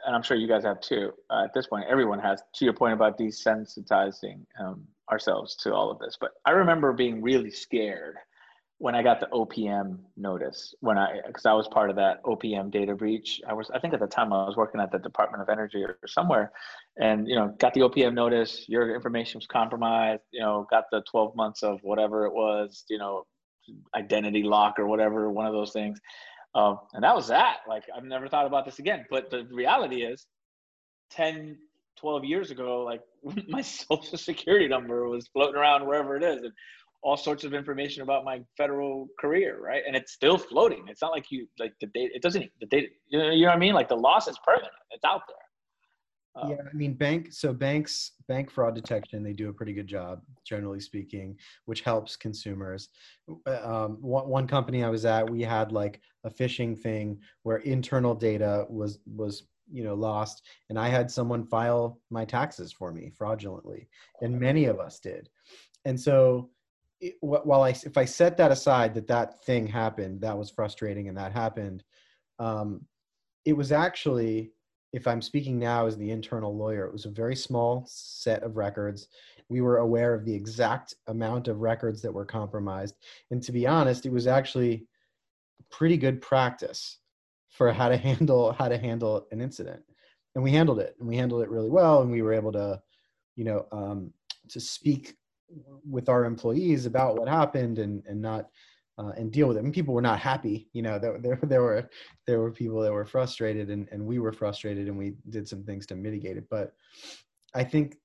and 0.06 0.16
I'm 0.16 0.22
sure 0.22 0.36
you 0.36 0.48
guys 0.48 0.64
have 0.64 0.80
too. 0.80 1.12
Uh, 1.28 1.44
at 1.44 1.52
this 1.52 1.66
point, 1.66 1.84
everyone 1.88 2.18
has. 2.20 2.42
To 2.54 2.64
your 2.64 2.72
point 2.72 2.94
about 2.94 3.18
desensitizing 3.18 4.46
um, 4.58 4.84
ourselves 5.10 5.54
to 5.56 5.74
all 5.74 5.90
of 5.90 5.98
this, 5.98 6.16
but 6.18 6.30
I 6.46 6.52
remember 6.52 6.92
being 6.94 7.20
really 7.20 7.50
scared 7.50 8.16
when 8.82 8.96
I 8.96 9.02
got 9.04 9.20
the 9.20 9.26
OPM 9.26 9.98
notice, 10.16 10.74
when 10.80 10.98
I, 10.98 11.20
because 11.24 11.46
I 11.46 11.52
was 11.52 11.68
part 11.68 11.88
of 11.88 11.94
that 11.94 12.20
OPM 12.24 12.72
data 12.72 12.96
breach, 12.96 13.40
I 13.46 13.52
was, 13.52 13.70
I 13.72 13.78
think 13.78 13.94
at 13.94 14.00
the 14.00 14.08
time 14.08 14.32
I 14.32 14.44
was 14.44 14.56
working 14.56 14.80
at 14.80 14.90
the 14.90 14.98
Department 14.98 15.40
of 15.40 15.48
Energy 15.48 15.84
or, 15.84 15.96
somewhere, 16.08 16.50
and 16.96 17.28
you 17.28 17.36
know, 17.36 17.54
got 17.60 17.74
the 17.74 17.82
OPM 17.82 18.12
notice, 18.12 18.64
your 18.68 18.92
information 18.92 19.38
was 19.38 19.46
compromised, 19.46 20.22
you 20.32 20.40
know, 20.40 20.66
got 20.68 20.86
the 20.90 21.00
12 21.08 21.36
months 21.36 21.62
of 21.62 21.78
whatever 21.84 22.26
it 22.26 22.32
was, 22.32 22.84
you 22.90 22.98
know, 22.98 23.24
identity 23.96 24.42
lock 24.42 24.78
or 24.78 24.86
whatever, 24.86 25.30
one 25.30 25.46
of 25.46 25.52
those 25.52 25.72
things, 25.72 26.00
um, 26.54 26.78
and 26.92 27.04
that 27.04 27.14
was 27.14 27.28
that. 27.28 27.58
Like 27.68 27.84
I've 27.96 28.04
never 28.04 28.28
thought 28.28 28.46
about 28.46 28.64
this 28.64 28.78
again. 28.78 29.06
But 29.10 29.30
the 29.30 29.46
reality 29.50 30.02
is, 30.02 30.26
10, 31.10 31.56
12 31.98 32.24
years 32.24 32.50
ago, 32.50 32.82
like 32.82 33.00
my 33.48 33.62
social 33.62 34.18
security 34.18 34.68
number 34.68 35.08
was 35.08 35.28
floating 35.28 35.56
around 35.56 35.86
wherever 35.86 36.16
it 36.16 36.22
is. 36.22 36.42
And 36.42 36.52
all 37.02 37.16
sorts 37.16 37.42
of 37.44 37.52
information 37.52 38.02
about 38.02 38.24
my 38.24 38.40
federal 38.56 39.08
career, 39.18 39.58
right? 39.60 39.82
And 39.86 39.96
it's 39.96 40.12
still 40.12 40.38
floating. 40.38 40.84
It's 40.88 41.02
not 41.02 41.10
like 41.10 41.26
you 41.30 41.48
like 41.58 41.72
the 41.80 41.88
data. 41.88 42.10
It 42.14 42.22
doesn't. 42.22 42.48
The 42.60 42.66
data. 42.66 42.86
You 43.08 43.18
know, 43.18 43.30
you 43.30 43.42
know 43.42 43.48
what 43.48 43.56
I 43.56 43.58
mean? 43.58 43.74
Like 43.74 43.88
the 43.88 43.96
loss 43.96 44.28
is 44.28 44.38
permanent. 44.44 44.72
It's 44.92 45.04
out 45.04 45.22
there. 45.28 45.36
Um, 46.34 46.50
yeah, 46.50 46.56
I 46.68 46.74
mean, 46.74 46.94
bank. 46.94 47.28
So 47.30 47.52
banks, 47.52 48.12
bank 48.26 48.50
fraud 48.50 48.74
detection, 48.74 49.22
they 49.22 49.34
do 49.34 49.50
a 49.50 49.52
pretty 49.52 49.72
good 49.72 49.86
job, 49.86 50.22
generally 50.44 50.80
speaking, 50.80 51.36
which 51.66 51.82
helps 51.82 52.16
consumers. 52.16 52.88
Um, 53.46 53.98
one, 54.00 54.28
one 54.28 54.46
company 54.46 54.82
I 54.82 54.88
was 54.88 55.04
at, 55.04 55.28
we 55.28 55.42
had 55.42 55.72
like 55.72 56.00
a 56.24 56.30
phishing 56.30 56.78
thing 56.78 57.20
where 57.42 57.58
internal 57.58 58.14
data 58.14 58.66
was 58.68 58.98
was 59.06 59.44
you 59.70 59.84
know 59.84 59.94
lost, 59.94 60.42
and 60.70 60.78
I 60.78 60.88
had 60.88 61.10
someone 61.10 61.44
file 61.44 62.00
my 62.10 62.24
taxes 62.24 62.72
for 62.72 62.92
me 62.92 63.10
fraudulently, 63.10 63.88
and 64.22 64.38
many 64.38 64.64
of 64.64 64.80
us 64.80 65.00
did, 65.00 65.28
and 65.84 66.00
so 66.00 66.50
it, 67.02 67.16
while 67.20 67.62
I, 67.62 67.70
if 67.70 67.98
I 67.98 68.04
set 68.04 68.36
that 68.36 68.52
aside, 68.52 68.94
that 68.94 69.08
that 69.08 69.44
thing 69.44 69.66
happened, 69.66 70.20
that 70.22 70.38
was 70.38 70.50
frustrating, 70.50 71.08
and 71.08 71.18
that 71.18 71.32
happened. 71.32 71.82
Um, 72.38 72.86
it 73.44 73.54
was 73.54 73.72
actually, 73.72 74.52
if 74.92 75.06
I'm 75.06 75.22
speaking 75.22 75.58
now 75.58 75.86
as 75.86 75.96
the 75.96 76.10
internal 76.10 76.56
lawyer, 76.56 76.84
it 76.86 76.92
was 76.92 77.06
a 77.06 77.10
very 77.10 77.34
small 77.34 77.84
set 77.88 78.42
of 78.42 78.56
records. 78.56 79.08
We 79.48 79.62
were 79.62 79.78
aware 79.78 80.14
of 80.14 80.24
the 80.24 80.34
exact 80.34 80.94
amount 81.06 81.48
of 81.48 81.60
records 81.60 82.02
that 82.02 82.12
were 82.12 82.26
compromised, 82.26 82.96
and 83.30 83.42
to 83.42 83.52
be 83.52 83.66
honest, 83.66 84.06
it 84.06 84.12
was 84.12 84.26
actually 84.26 84.86
pretty 85.70 85.96
good 85.96 86.20
practice 86.20 86.98
for 87.48 87.72
how 87.72 87.88
to 87.88 87.96
handle 88.08 88.52
how 88.52 88.68
to 88.68 88.78
handle 88.78 89.26
an 89.32 89.40
incident, 89.40 89.82
and 90.34 90.44
we 90.44 90.50
handled 90.50 90.80
it, 90.80 90.94
and 90.98 91.08
we 91.08 91.16
handled 91.16 91.42
it 91.42 91.50
really 91.50 91.70
well, 91.70 92.02
and 92.02 92.10
we 92.10 92.22
were 92.22 92.34
able 92.34 92.52
to, 92.52 92.80
you 93.36 93.44
know, 93.44 93.66
um, 93.72 94.12
to 94.48 94.60
speak 94.60 95.16
with 95.88 96.08
our 96.08 96.24
employees 96.24 96.86
about 96.86 97.16
what 97.16 97.28
happened 97.28 97.78
and 97.78 98.02
and 98.06 98.20
not 98.20 98.48
uh, 98.98 99.12
and 99.16 99.32
deal 99.32 99.48
with 99.48 99.56
it. 99.56 99.72
People 99.72 99.94
were 99.94 100.02
not 100.02 100.18
happy. 100.18 100.68
You 100.72 100.82
know, 100.82 100.98
there, 100.98 101.18
there 101.18 101.38
there 101.42 101.62
were 101.62 101.88
there 102.26 102.40
were 102.40 102.50
people 102.50 102.80
that 102.80 102.92
were 102.92 103.04
frustrated, 103.04 103.70
and 103.70 103.88
and 103.90 104.04
we 104.04 104.18
were 104.18 104.32
frustrated, 104.32 104.88
and 104.88 104.98
we 104.98 105.14
did 105.30 105.48
some 105.48 105.64
things 105.64 105.86
to 105.86 105.96
mitigate 105.96 106.36
it. 106.36 106.48
But 106.50 106.74
I 107.54 107.64
think 107.64 107.96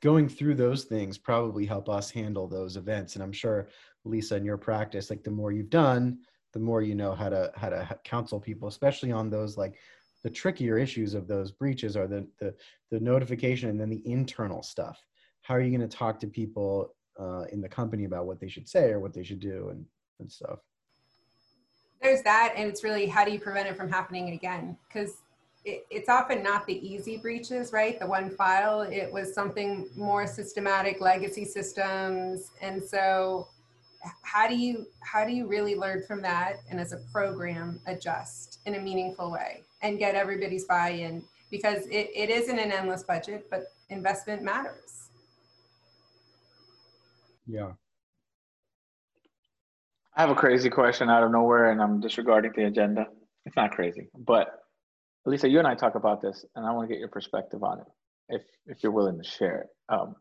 going 0.00 0.28
through 0.28 0.56
those 0.56 0.84
things 0.84 1.16
probably 1.16 1.64
help 1.64 1.88
us 1.88 2.10
handle 2.10 2.48
those 2.48 2.76
events. 2.76 3.14
And 3.14 3.22
I'm 3.22 3.32
sure 3.32 3.68
Lisa, 4.04 4.36
in 4.36 4.44
your 4.44 4.58
practice, 4.58 5.10
like 5.10 5.22
the 5.22 5.30
more 5.30 5.52
you've 5.52 5.70
done, 5.70 6.18
the 6.52 6.58
more 6.58 6.82
you 6.82 6.94
know 6.94 7.14
how 7.14 7.28
to 7.28 7.52
how 7.54 7.68
to 7.68 7.98
counsel 8.04 8.40
people, 8.40 8.68
especially 8.68 9.12
on 9.12 9.30
those 9.30 9.56
like 9.56 9.76
the 10.24 10.30
trickier 10.30 10.78
issues 10.78 11.14
of 11.14 11.28
those 11.28 11.52
breaches 11.52 11.96
are 11.96 12.06
the 12.06 12.26
the 12.38 12.54
the 12.90 13.00
notification 13.00 13.70
and 13.70 13.80
then 13.80 13.90
the 13.90 14.02
internal 14.06 14.62
stuff 14.62 15.04
how 15.44 15.54
are 15.54 15.60
you 15.60 15.76
going 15.76 15.88
to 15.88 15.96
talk 15.96 16.18
to 16.18 16.26
people 16.26 16.94
uh, 17.18 17.44
in 17.52 17.60
the 17.60 17.68
company 17.68 18.04
about 18.04 18.26
what 18.26 18.40
they 18.40 18.48
should 18.48 18.68
say 18.68 18.90
or 18.90 19.00
what 19.00 19.12
they 19.12 19.22
should 19.22 19.40
do 19.40 19.68
and, 19.70 19.84
and 20.20 20.30
stuff. 20.30 20.58
There's 22.02 22.22
that 22.22 22.54
and 22.56 22.68
it's 22.68 22.84
really 22.84 23.06
how 23.06 23.24
do 23.24 23.32
you 23.32 23.40
prevent 23.40 23.68
it 23.68 23.76
from 23.76 23.90
happening 23.90 24.30
again? 24.30 24.76
Because 24.88 25.16
it, 25.64 25.86
it's 25.90 26.08
often 26.08 26.42
not 26.42 26.66
the 26.66 26.86
easy 26.86 27.16
breaches 27.16 27.72
right? 27.72 27.98
The 27.98 28.06
one 28.06 28.30
file 28.30 28.82
it 28.82 29.10
was 29.12 29.34
something 29.34 29.88
more 29.96 30.26
systematic 30.26 31.00
legacy 31.00 31.44
systems. 31.44 32.50
And 32.60 32.82
so 32.82 33.48
how 34.22 34.46
do 34.46 34.54
you 34.54 34.86
how 35.00 35.24
do 35.24 35.32
you 35.32 35.46
really 35.46 35.76
learn 35.76 36.02
from 36.06 36.20
that 36.22 36.56
and 36.70 36.78
as 36.78 36.92
a 36.92 36.98
program 37.10 37.80
adjust 37.86 38.58
in 38.66 38.74
a 38.74 38.80
meaningful 38.80 39.30
way 39.30 39.62
and 39.80 39.98
get 39.98 40.14
everybody's 40.14 40.64
buy-in? 40.64 41.22
Because 41.50 41.86
it, 41.86 42.10
it 42.14 42.28
isn't 42.28 42.58
an 42.58 42.70
endless 42.70 43.02
budget 43.02 43.46
but 43.48 43.68
investment 43.88 44.42
matters 44.42 45.03
yeah. 47.46 47.72
I 50.16 50.20
have 50.20 50.30
a 50.30 50.34
crazy 50.34 50.70
question 50.70 51.10
out 51.10 51.24
of 51.24 51.32
nowhere, 51.32 51.70
and 51.70 51.82
I'm 51.82 52.00
disregarding 52.00 52.52
the 52.54 52.66
agenda. 52.66 53.06
It's 53.46 53.56
not 53.56 53.72
crazy, 53.72 54.08
but 54.16 54.48
Lisa, 55.26 55.48
you 55.48 55.58
and 55.58 55.66
I 55.66 55.74
talk 55.74 55.96
about 55.96 56.20
this, 56.20 56.44
and 56.54 56.64
I 56.64 56.72
want 56.72 56.88
to 56.88 56.92
get 56.94 57.00
your 57.00 57.08
perspective 57.08 57.62
on 57.62 57.80
it, 57.80 57.86
if 58.28 58.42
if 58.66 58.82
you're 58.82 58.92
willing 58.92 59.18
to 59.18 59.28
share 59.28 59.62
it. 59.62 59.66
Um, 59.88 60.14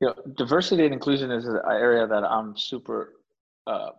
you 0.00 0.08
know, 0.08 0.14
diversity 0.36 0.84
and 0.84 0.94
inclusion 0.94 1.30
is 1.30 1.46
an 1.46 1.60
area 1.68 2.06
that 2.06 2.24
I'm 2.24 2.56
super 2.56 3.12
uh, 3.66 3.90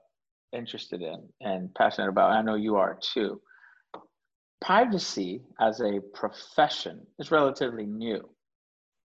interested 0.51 1.01
in 1.01 1.21
and 1.41 1.73
passionate 1.75 2.09
about. 2.09 2.31
I 2.31 2.41
know 2.41 2.55
you 2.55 2.75
are 2.77 2.97
too. 3.13 3.39
Privacy 4.61 5.43
as 5.59 5.79
a 5.81 5.99
profession 6.13 7.05
is 7.19 7.31
relatively 7.31 7.85
new, 7.85 8.27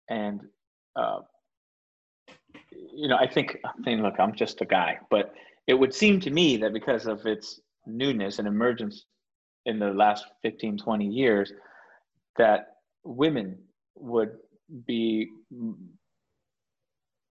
and 0.09 0.41
uh, 0.95 1.19
you 2.71 3.07
know, 3.07 3.17
I 3.17 3.27
think, 3.27 3.57
I 3.65 3.71
mean, 3.79 4.01
look, 4.01 4.15
I'm 4.19 4.35
just 4.35 4.61
a 4.61 4.65
guy, 4.65 4.99
but 5.09 5.33
it 5.67 5.73
would 5.73 5.93
seem 5.93 6.19
to 6.21 6.29
me 6.29 6.57
that 6.57 6.73
because 6.73 7.05
of 7.07 7.25
its 7.25 7.59
newness 7.85 8.39
and 8.39 8.47
emergence 8.47 9.05
in 9.65 9.79
the 9.79 9.89
last 9.89 10.25
15, 10.41 10.77
20 10.77 11.05
years, 11.05 11.53
that 12.37 12.77
women 13.03 13.57
would 13.95 14.31
be 14.85 15.29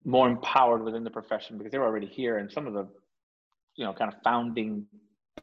more 0.05 0.27
empowered 0.27 0.83
within 0.83 1.03
the 1.03 1.09
profession 1.09 1.57
because 1.57 1.71
they're 1.71 1.83
already 1.83 2.07
here 2.07 2.37
and 2.37 2.51
some 2.51 2.67
of 2.67 2.73
the 2.73 2.87
you 3.75 3.85
know 3.85 3.93
kind 3.93 4.11
of 4.11 4.19
founding 4.23 4.85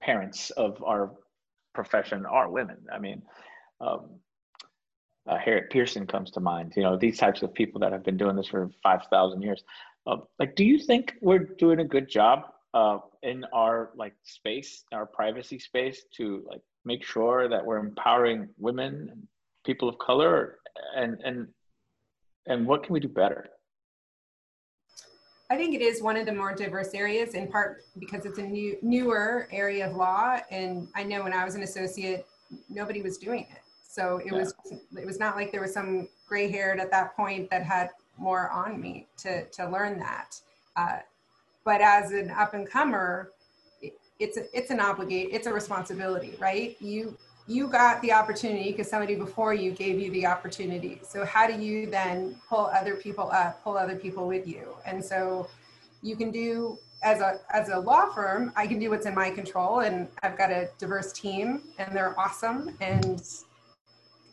parents 0.01 0.51
of 0.51 0.83
our 0.83 1.13
profession 1.75 2.27
are 2.27 2.51
women. 2.51 2.79
I 2.93 2.99
mean 2.99 3.23
um, 3.81 4.19
uh, 5.29 5.37
harriet 5.37 5.71
pearson 5.71 6.07
comes 6.07 6.31
to 6.31 6.41
mind 6.41 6.73
you 6.77 6.83
know 6.83 6.97
these 6.97 7.19
types 7.19 7.43
of 7.43 7.53
people 7.53 7.81
that 7.81 7.93
have 7.93 8.05
been 8.05 8.17
doing 8.17 8.37
this 8.37 8.49
for 8.49 8.71
5000 8.83 9.43
years 9.43 9.63
uh, 10.07 10.19
like, 10.39 10.55
do 10.55 10.65
you 10.65 10.79
think 10.79 11.15
we're 11.21 11.39
doing 11.39 11.81
a 11.81 11.85
good 11.85 12.09
job 12.09 12.45
uh, 12.75 12.99
in 13.23 13.45
our 13.53 13.91
like 13.97 14.15
space, 14.23 14.85
our 14.93 15.07
privacy 15.07 15.59
space, 15.59 16.05
to 16.17 16.45
like 16.49 16.61
make 16.85 17.05
sure 17.05 17.49
that 17.49 17.65
we're 17.65 17.79
empowering 17.79 18.49
women 18.59 19.09
and 19.11 19.27
people 19.65 19.89
of 19.89 19.99
color, 19.99 20.59
and 20.97 21.21
and 21.25 21.49
and 22.47 22.67
what 22.67 22.85
can 22.85 22.93
we 22.93 23.01
do 23.01 23.09
better? 23.09 23.49
I 25.51 25.57
think 25.57 25.75
it 25.75 25.81
is 25.81 26.03
one 26.03 26.17
of 26.17 26.27
the 26.27 26.33
more 26.33 26.55
diverse 26.55 26.93
areas 26.93 27.35
in 27.35 27.49
part 27.49 27.83
because 27.99 28.27
it's 28.27 28.39
a 28.39 28.43
new 28.43 28.77
newer 28.83 29.49
area 29.53 29.89
of 29.89 29.95
law 29.95 30.41
and 30.51 30.89
I 30.97 31.05
know 31.05 31.23
when 31.23 31.33
I 31.33 31.45
was 31.45 31.55
an 31.55 31.63
associate 31.63 32.27
nobody 32.69 33.01
was 33.01 33.17
doing 33.17 33.47
it. 33.53 33.61
So 33.97 34.19
it 34.19 34.27
yeah. 34.27 34.41
was 34.41 34.55
it 34.95 35.07
was 35.07 35.19
not 35.19 35.37
like 35.37 35.51
there 35.51 35.63
was 35.63 35.73
some 35.73 36.07
gray 36.29 36.51
haired 36.51 36.81
at 36.81 36.91
that 36.91 37.17
point 37.17 37.49
that 37.49 37.63
had 37.63 37.89
more 38.19 38.51
on 38.51 38.79
me 38.79 39.07
to 39.23 39.47
to 39.47 39.71
learn 39.71 39.99
that. 40.01 40.39
Uh, 40.77 40.99
but 41.65 41.81
as 41.81 42.13
an 42.13 42.31
up 42.31 42.53
and 42.53 42.69
comer, 42.69 43.33
it, 43.81 43.95
it's 44.21 44.37
a, 44.37 44.45
it's 44.57 44.71
an 44.71 44.81
obligate 44.81 45.29
it's 45.33 45.47
a 45.47 45.53
responsibility, 45.53 46.35
right? 46.39 46.77
You 46.79 47.17
you 47.49 47.69
got 47.69 48.03
the 48.03 48.13
opportunity 48.13 48.71
because 48.71 48.91
somebody 48.91 49.15
before 49.15 49.55
you 49.55 49.71
gave 49.71 49.99
you 49.99 50.11
the 50.11 50.27
opportunity. 50.27 51.01
So 51.03 51.25
how 51.25 51.47
do 51.47 51.55
you 51.55 51.87
then 51.87 52.37
pull 52.51 52.67
other 52.67 52.97
people 52.97 53.31
up, 53.31 53.65
pull 53.65 53.79
other 53.79 53.97
people 53.97 54.27
with 54.29 54.47
you? 54.47 54.77
And 54.85 55.03
so 55.03 55.49
you 56.03 56.17
can 56.17 56.31
do 56.31 56.79
as 57.03 57.21
a 57.23 57.41
as 57.49 57.71
a 57.71 57.79
law 57.79 58.13
firm, 58.13 58.53
I 58.57 58.67
can 58.67 58.79
do 58.79 58.91
what's 58.91 59.07
in 59.07 59.15
my 59.15 59.31
control 59.31 59.81
and 59.81 60.07
I've 60.23 60.37
got 60.37 60.51
a 60.51 60.69
diverse 60.77 61.15
team 61.15 61.63
and 61.79 61.97
they're 61.97 62.19
awesome 62.21 62.77
and 62.83 63.23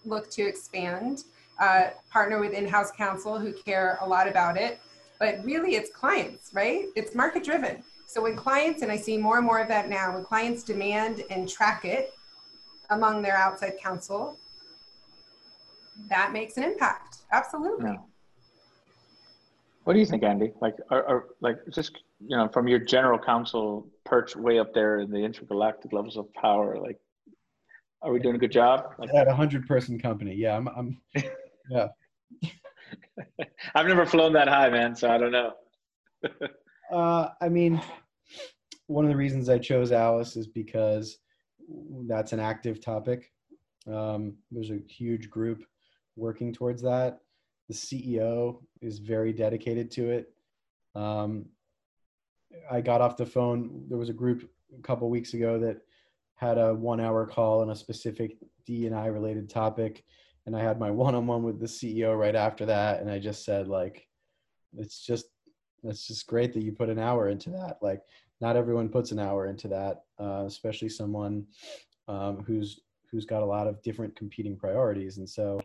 look 0.05 0.29
to 0.31 0.43
expand. 0.43 1.23
Uh, 1.59 1.89
partner 2.11 2.39
with 2.39 2.51
in-house 2.51 2.91
counsel 2.91 3.37
who 3.37 3.53
care 3.53 3.97
a 4.01 4.07
lot 4.07 4.27
about 4.27 4.57
it. 4.57 4.79
But 5.19 5.43
really 5.45 5.75
it's 5.75 5.91
clients, 5.91 6.49
right? 6.53 6.85
It's 6.95 7.13
market 7.15 7.43
driven. 7.43 7.83
So 8.07 8.21
when 8.23 8.35
clients, 8.35 8.81
and 8.81 8.91
I 8.91 8.97
see 8.97 9.17
more 9.17 9.37
and 9.37 9.45
more 9.45 9.59
of 9.59 9.67
that 9.69 9.89
now, 9.89 10.13
when 10.13 10.23
clients 10.23 10.63
demand 10.63 11.23
and 11.29 11.47
track 11.47 11.85
it, 11.85 12.13
among 12.89 13.21
their 13.21 13.37
outside 13.37 13.73
counsel, 13.81 14.37
that 16.09 16.33
makes 16.33 16.57
an 16.57 16.63
impact. 16.63 17.17
Absolutely. 17.31 17.91
Yeah. 17.91 17.97
What 19.83 19.93
do 19.93 19.99
you 19.99 20.05
think, 20.05 20.23
Andy? 20.23 20.51
Like, 20.61 20.75
are, 20.89 21.03
are, 21.05 21.25
like 21.41 21.57
just 21.69 22.03
you 22.19 22.35
know, 22.37 22.47
from 22.47 22.67
your 22.67 22.79
general 22.79 23.19
counsel 23.19 23.87
perch 24.05 24.35
way 24.35 24.59
up 24.59 24.73
there 24.73 24.99
in 24.99 25.11
the 25.11 25.17
intergalactic 25.17 25.93
levels 25.93 26.17
of 26.17 26.31
power, 26.33 26.77
like, 26.79 26.99
are 28.03 28.11
we 28.11 28.19
doing 28.19 28.35
a 28.35 28.39
good 28.39 28.51
job? 28.51 28.93
Like, 28.97 29.13
at 29.13 29.27
a 29.27 29.33
hundred 29.33 29.67
person 29.67 29.97
company, 29.97 30.35
yeah, 30.35 30.55
I'm, 30.55 30.67
I'm 30.67 31.01
yeah. 31.69 31.87
I've 33.75 33.87
never 33.87 34.05
flown 34.05 34.33
that 34.33 34.47
high, 34.47 34.69
man, 34.69 34.95
so 34.95 35.09
I 35.09 35.17
don't 35.17 35.31
know. 35.31 35.53
uh, 36.91 37.29
I 37.41 37.49
mean, 37.49 37.81
one 38.87 39.05
of 39.05 39.09
the 39.09 39.17
reasons 39.17 39.49
I 39.49 39.57
chose 39.57 39.91
Alyce 39.91 40.35
is 40.35 40.47
because 40.47 41.17
that's 42.07 42.33
an 42.33 42.39
active 42.39 42.83
topic. 42.83 43.31
Um, 43.91 44.35
there's 44.51 44.71
a 44.71 44.79
huge 44.87 45.29
group 45.29 45.63
working 46.15 46.53
towards 46.53 46.81
that. 46.83 47.19
The 47.69 47.73
CEO 47.73 48.61
is 48.81 48.99
very 48.99 49.31
dedicated 49.31 49.89
to 49.91 50.09
it. 50.09 50.33
Um, 50.95 51.45
I 52.69 52.81
got 52.81 53.01
off 53.01 53.17
the 53.17 53.25
phone. 53.25 53.85
There 53.89 53.97
was 53.97 54.09
a 54.09 54.13
group 54.13 54.49
a 54.77 54.81
couple 54.81 55.09
weeks 55.09 55.33
ago 55.33 55.57
that 55.59 55.77
had 56.35 56.57
a 56.57 56.73
one-hour 56.73 57.27
call 57.27 57.61
on 57.61 57.69
a 57.69 57.75
specific 57.75 58.37
D 58.65 58.85
and 58.85 58.95
I 58.95 59.07
related 59.07 59.49
topic, 59.49 60.03
and 60.45 60.55
I 60.55 60.61
had 60.61 60.79
my 60.79 60.91
one-on-one 61.03 61.43
with 61.43 61.59
the 61.59 61.65
CEO 61.65 62.17
right 62.17 62.35
after 62.35 62.65
that, 62.65 63.01
and 63.01 63.09
I 63.09 63.19
just 63.19 63.45
said 63.45 63.67
like, 63.67 64.07
it's 64.77 65.05
just 65.05 65.25
it's 65.83 66.07
just 66.07 66.27
great 66.27 66.53
that 66.53 66.63
you 66.63 66.71
put 66.71 66.89
an 66.89 66.99
hour 66.99 67.29
into 67.29 67.49
that. 67.51 67.77
Like, 67.81 68.01
not 68.39 68.55
everyone 68.55 68.89
puts 68.89 69.11
an 69.11 69.19
hour 69.19 69.47
into 69.47 69.67
that, 69.67 70.03
uh, 70.19 70.45
especially 70.45 70.89
someone 70.89 71.45
um, 72.07 72.43
who's 72.45 72.81
who's 73.11 73.25
got 73.25 73.43
a 73.43 73.45
lot 73.45 73.67
of 73.67 73.81
different 73.83 74.15
competing 74.15 74.57
priorities. 74.57 75.17
And 75.17 75.29
so, 75.29 75.61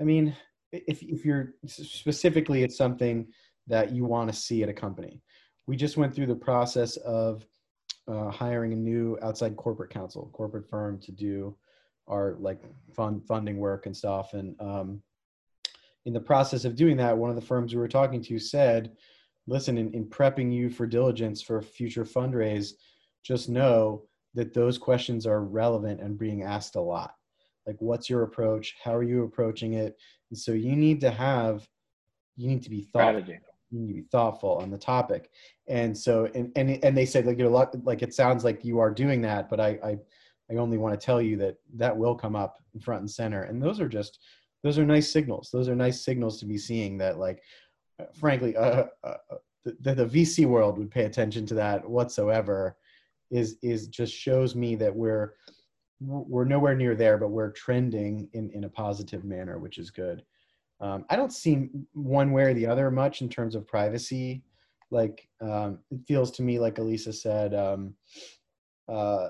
I 0.00 0.04
mean, 0.04 0.34
if 0.72 1.02
if 1.02 1.24
you're 1.24 1.54
specifically 1.66 2.62
it's 2.62 2.76
something 2.76 3.28
that 3.66 3.92
you 3.92 4.04
want 4.04 4.30
to 4.30 4.36
see 4.36 4.62
at 4.62 4.68
a 4.68 4.74
company, 4.74 5.22
we 5.66 5.76
just 5.76 5.96
went 5.96 6.14
through 6.14 6.26
the 6.26 6.34
process 6.34 6.96
of 6.98 7.46
uh, 8.08 8.30
hiring 8.30 8.72
a 8.72 8.76
new 8.76 9.18
outside 9.22 9.56
corporate 9.56 9.90
counsel, 9.90 10.30
corporate 10.32 10.68
firm 10.68 10.98
to 11.00 11.12
do 11.12 11.56
our 12.08 12.36
like 12.38 12.62
fund 12.94 13.26
funding 13.26 13.58
work 13.58 13.86
and 13.86 13.96
stuff. 13.96 14.34
And 14.34 14.54
um, 14.60 15.02
in 16.04 16.12
the 16.12 16.20
process 16.20 16.64
of 16.64 16.76
doing 16.76 16.96
that, 16.98 17.16
one 17.16 17.30
of 17.30 17.36
the 17.36 17.42
firms 17.42 17.72
we 17.72 17.80
were 17.80 17.88
talking 17.88 18.22
to 18.22 18.38
said 18.38 18.92
listen, 19.46 19.78
in, 19.78 19.92
in 19.92 20.06
prepping 20.06 20.52
you 20.52 20.70
for 20.70 20.86
diligence 20.86 21.42
for 21.42 21.60
future 21.60 22.04
fundraise, 22.04 22.72
just 23.22 23.48
know 23.48 24.02
that 24.34 24.54
those 24.54 24.78
questions 24.78 25.26
are 25.26 25.42
relevant 25.42 26.00
and 26.00 26.18
being 26.18 26.42
asked 26.42 26.76
a 26.76 26.80
lot. 26.80 27.14
Like, 27.66 27.76
what's 27.78 28.10
your 28.10 28.22
approach? 28.22 28.74
How 28.82 28.94
are 28.94 29.02
you 29.02 29.24
approaching 29.24 29.74
it? 29.74 29.96
And 30.30 30.38
so 30.38 30.52
you 30.52 30.76
need 30.76 31.00
to 31.02 31.10
have, 31.10 31.66
you 32.36 32.48
need 32.48 32.62
to 32.62 32.70
be 32.70 32.82
thoughtful. 32.82 33.22
Strategy. 33.22 33.38
You 33.74 33.80
need 33.80 33.88
to 33.88 33.94
be 33.94 34.08
thoughtful 34.10 34.56
on 34.58 34.70
the 34.70 34.78
topic. 34.78 35.30
And 35.66 35.96
so, 35.96 36.30
and 36.34 36.52
and 36.56 36.82
and 36.84 36.96
they 36.96 37.06
said 37.06 37.26
like 37.26 37.38
you 37.38 37.44
know, 37.44 37.70
like 37.82 38.02
it 38.02 38.14
sounds 38.14 38.44
like 38.44 38.64
you 38.64 38.78
are 38.78 38.90
doing 38.90 39.20
that, 39.22 39.50
but 39.50 39.60
I 39.60 39.78
I 39.82 39.98
I 40.50 40.56
only 40.56 40.78
want 40.78 40.98
to 40.98 41.04
tell 41.04 41.20
you 41.20 41.36
that 41.38 41.56
that 41.74 41.96
will 41.96 42.14
come 42.14 42.36
up 42.36 42.62
front 42.80 43.00
and 43.00 43.10
center. 43.10 43.42
And 43.42 43.62
those 43.62 43.80
are 43.80 43.88
just 43.88 44.20
those 44.62 44.78
are 44.78 44.84
nice 44.84 45.10
signals. 45.10 45.50
Those 45.52 45.68
are 45.68 45.74
nice 45.74 46.04
signals 46.04 46.38
to 46.40 46.46
be 46.46 46.58
seeing 46.58 46.98
that 46.98 47.18
like 47.18 47.42
frankly, 48.14 48.56
uh, 48.56 48.86
uh, 49.02 49.14
uh 49.30 49.36
the, 49.64 49.94
the 49.94 50.06
VC 50.06 50.46
world 50.46 50.78
would 50.78 50.90
pay 50.90 51.04
attention 51.04 51.46
to 51.46 51.54
that 51.54 51.88
whatsoever 51.88 52.76
is 53.30 53.56
is 53.62 53.88
just 53.88 54.12
shows 54.14 54.54
me 54.54 54.74
that 54.76 54.94
we're 54.94 55.34
we're 56.00 56.44
nowhere 56.44 56.74
near 56.74 56.94
there, 56.94 57.18
but 57.18 57.30
we're 57.30 57.50
trending 57.50 58.28
in 58.32 58.50
in 58.50 58.64
a 58.64 58.68
positive 58.68 59.24
manner, 59.24 59.58
which 59.58 59.78
is 59.78 59.90
good. 59.90 60.22
Um, 60.80 61.04
I 61.08 61.16
don't 61.16 61.32
see 61.32 61.68
one 61.92 62.32
way 62.32 62.44
or 62.44 62.54
the 62.54 62.66
other 62.66 62.90
much 62.90 63.22
in 63.22 63.28
terms 63.28 63.54
of 63.54 63.66
privacy. 63.66 64.42
Like 64.90 65.28
um, 65.40 65.78
it 65.90 66.00
feels 66.06 66.30
to 66.32 66.42
me 66.42 66.58
like 66.58 66.76
Alysa 66.76 67.14
said, 67.14 67.54
um, 67.54 67.94
uh, 68.88 69.28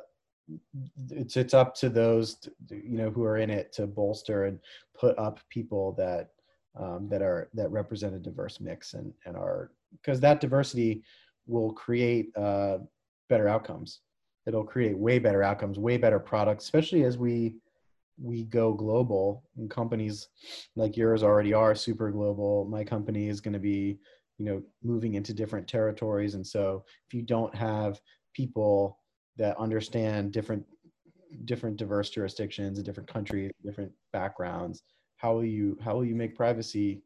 it's 1.11 1.37
it's 1.37 1.55
up 1.55 1.75
to 1.77 1.89
those 1.89 2.37
you 2.71 2.99
know 2.99 3.11
who 3.11 3.25
are 3.25 3.39
in 3.39 3.51
it 3.51 3.73
to 3.73 3.87
bolster 3.87 4.45
and 4.45 4.59
put 4.99 5.19
up 5.19 5.41
people 5.49 5.93
that 5.93 6.31
um, 6.79 7.09
that 7.09 7.23
are 7.23 7.49
that 7.55 7.71
represent 7.71 8.15
a 8.15 8.19
diverse 8.19 8.61
mix 8.61 8.95
and 8.95 9.13
and 9.27 9.37
are 9.37 9.71
because 9.93 10.21
that 10.21 10.41
diversity 10.41 11.03
will 11.47 11.73
create 11.73 12.37
uh, 12.37 12.79
better 13.29 13.49
outcomes. 13.49 14.01
It'll 14.47 14.65
create 14.65 14.97
way 14.99 15.19
better 15.19 15.43
outcomes, 15.43 15.79
way 15.79 15.97
better 15.97 16.19
products, 16.19 16.65
especially 16.65 17.05
as 17.05 17.17
we 17.17 17.57
we 18.20 18.44
go 18.44 18.72
global. 18.72 19.44
And 19.57 19.70
companies 19.70 20.29
like 20.77 20.96
yours 20.96 21.22
already 21.22 21.53
are 21.53 21.74
super 21.74 22.11
global. 22.11 22.66
My 22.66 22.85
company 22.85 23.29
is 23.29 23.40
going 23.40 23.55
to 23.55 23.59
be, 23.59 23.98
you 24.38 24.44
know, 24.44 24.62
moving 24.83 25.14
into 25.14 25.33
different 25.33 25.68
territories, 25.68 26.35
and 26.35 26.46
so 26.46 26.85
if 27.07 27.14
you 27.14 27.22
don't 27.22 27.55
have 27.55 28.00
people 28.35 28.98
that 29.37 29.57
understand 29.59 30.33
different 30.33 30.64
different 31.44 31.77
diverse 31.77 32.11
jurisdictions, 32.11 32.79
and 32.79 32.87
different 32.87 33.12
countries, 33.12 33.50
different 33.64 33.92
backgrounds, 34.12 34.83
how 35.16 35.35
will 35.35 35.44
you 35.44 35.79
how 35.83 35.94
will 35.94 36.05
you 36.05 36.14
make 36.14 36.37
privacy 36.37 37.03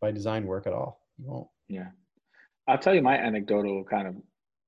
by 0.00 0.10
design 0.10 0.46
work 0.46 0.66
at 0.66 0.72
all? 0.72 1.00
You 1.18 1.26
won't. 1.26 1.48
Yeah. 1.68 1.88
I'll 2.68 2.78
tell 2.78 2.94
you 2.94 3.02
my 3.02 3.16
anecdotal 3.16 3.84
kind 3.84 4.08
of 4.08 4.14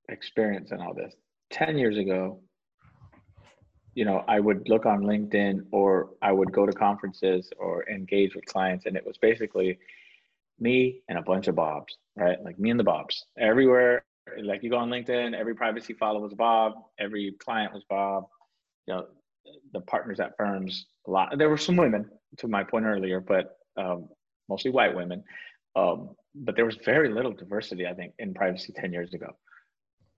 experience 0.09 0.71
in 0.71 0.81
all 0.81 0.93
this. 0.93 1.13
10 1.51 1.77
years 1.77 1.97
ago, 1.97 2.39
you 3.97 4.05
know, 4.05 4.23
I 4.27 4.39
would 4.39 4.69
look 4.69 4.85
on 4.85 5.01
LinkedIn 5.01 5.65
or 5.71 6.11
I 6.21 6.31
would 6.31 6.51
go 6.51 6.67
to 6.67 6.71
conferences 6.71 7.49
or 7.57 7.89
engage 7.89 8.35
with 8.35 8.45
clients, 8.45 8.85
and 8.85 8.95
it 8.95 9.03
was 9.03 9.17
basically 9.17 9.79
me 10.59 11.01
and 11.09 11.17
a 11.17 11.23
bunch 11.23 11.47
of 11.47 11.55
Bobs, 11.55 11.97
right? 12.15 12.37
Like 12.43 12.59
me 12.59 12.69
and 12.69 12.79
the 12.79 12.83
Bobs. 12.83 13.25
Everywhere, 13.39 14.05
like 14.43 14.61
you 14.61 14.69
go 14.69 14.77
on 14.77 14.91
LinkedIn, 14.91 15.33
every 15.33 15.55
privacy 15.55 15.93
follow 15.93 16.19
was 16.19 16.35
Bob, 16.35 16.73
every 16.99 17.33
client 17.39 17.73
was 17.73 17.83
Bob. 17.89 18.27
You 18.85 18.93
know, 18.93 19.07
the 19.73 19.81
partners 19.81 20.19
at 20.19 20.37
firms, 20.37 20.85
a 21.07 21.09
lot. 21.09 21.35
There 21.35 21.49
were 21.49 21.57
some 21.57 21.75
women, 21.75 22.07
to 22.37 22.47
my 22.47 22.63
point 22.63 22.85
earlier, 22.85 23.19
but 23.19 23.57
um, 23.77 24.09
mostly 24.47 24.69
white 24.69 24.95
women. 24.95 25.23
Um, 25.75 26.11
but 26.35 26.55
there 26.55 26.65
was 26.65 26.75
very 26.85 27.11
little 27.11 27.33
diversity, 27.33 27.87
I 27.87 27.95
think, 27.95 28.13
in 28.19 28.35
privacy 28.35 28.73
10 28.73 28.93
years 28.93 29.15
ago. 29.15 29.35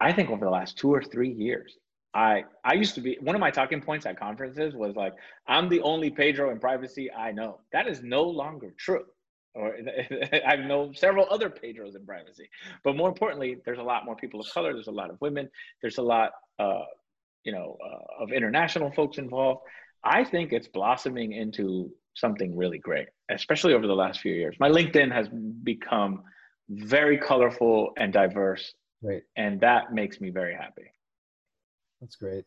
I 0.01 0.11
think 0.11 0.31
over 0.31 0.43
the 0.43 0.51
last 0.51 0.77
two 0.77 0.93
or 0.93 1.01
three 1.01 1.31
years, 1.31 1.77
I 2.13 2.43
I 2.63 2.73
used 2.73 2.95
to 2.95 3.01
be 3.01 3.17
one 3.21 3.35
of 3.35 3.41
my 3.41 3.51
talking 3.51 3.81
points 3.81 4.05
at 4.05 4.19
conferences 4.19 4.73
was 4.75 4.95
like, 4.95 5.13
I'm 5.47 5.69
the 5.69 5.81
only 5.81 6.09
Pedro 6.09 6.51
in 6.51 6.59
privacy 6.59 7.11
I 7.11 7.31
know. 7.31 7.59
That 7.71 7.87
is 7.87 8.01
no 8.01 8.23
longer 8.23 8.73
true. 8.77 9.05
Or 9.55 9.75
I 10.47 10.55
know 10.55 10.91
several 10.93 11.27
other 11.29 11.49
Pedros 11.49 11.95
in 11.95 12.05
privacy. 12.05 12.49
But 12.83 12.95
more 12.95 13.09
importantly, 13.09 13.57
there's 13.65 13.79
a 13.79 13.83
lot 13.83 14.05
more 14.05 14.15
people 14.15 14.39
of 14.39 14.47
color, 14.51 14.73
there's 14.73 14.87
a 14.87 14.91
lot 14.91 15.09
of 15.09 15.17
women, 15.21 15.49
there's 15.81 15.97
a 15.97 16.03
lot 16.03 16.31
uh, 16.59 16.83
you 17.43 17.51
know, 17.51 17.77
uh, 17.83 18.23
of 18.23 18.31
international 18.31 18.91
folks 18.91 19.17
involved. 19.17 19.61
I 20.03 20.23
think 20.23 20.53
it's 20.53 20.67
blossoming 20.67 21.33
into 21.33 21.91
something 22.15 22.55
really 22.55 22.77
great, 22.77 23.07
especially 23.29 23.73
over 23.73 23.87
the 23.87 23.95
last 23.95 24.19
few 24.21 24.33
years. 24.33 24.55
My 24.59 24.69
LinkedIn 24.69 25.11
has 25.11 25.27
become 25.63 26.23
very 26.69 27.17
colorful 27.17 27.91
and 27.97 28.13
diverse. 28.13 28.73
Right. 29.01 29.23
And 29.35 29.61
that 29.61 29.93
makes 29.93 30.19
me 30.21 30.29
very 30.29 30.53
happy. 30.53 30.91
That's 32.01 32.15
great. 32.15 32.45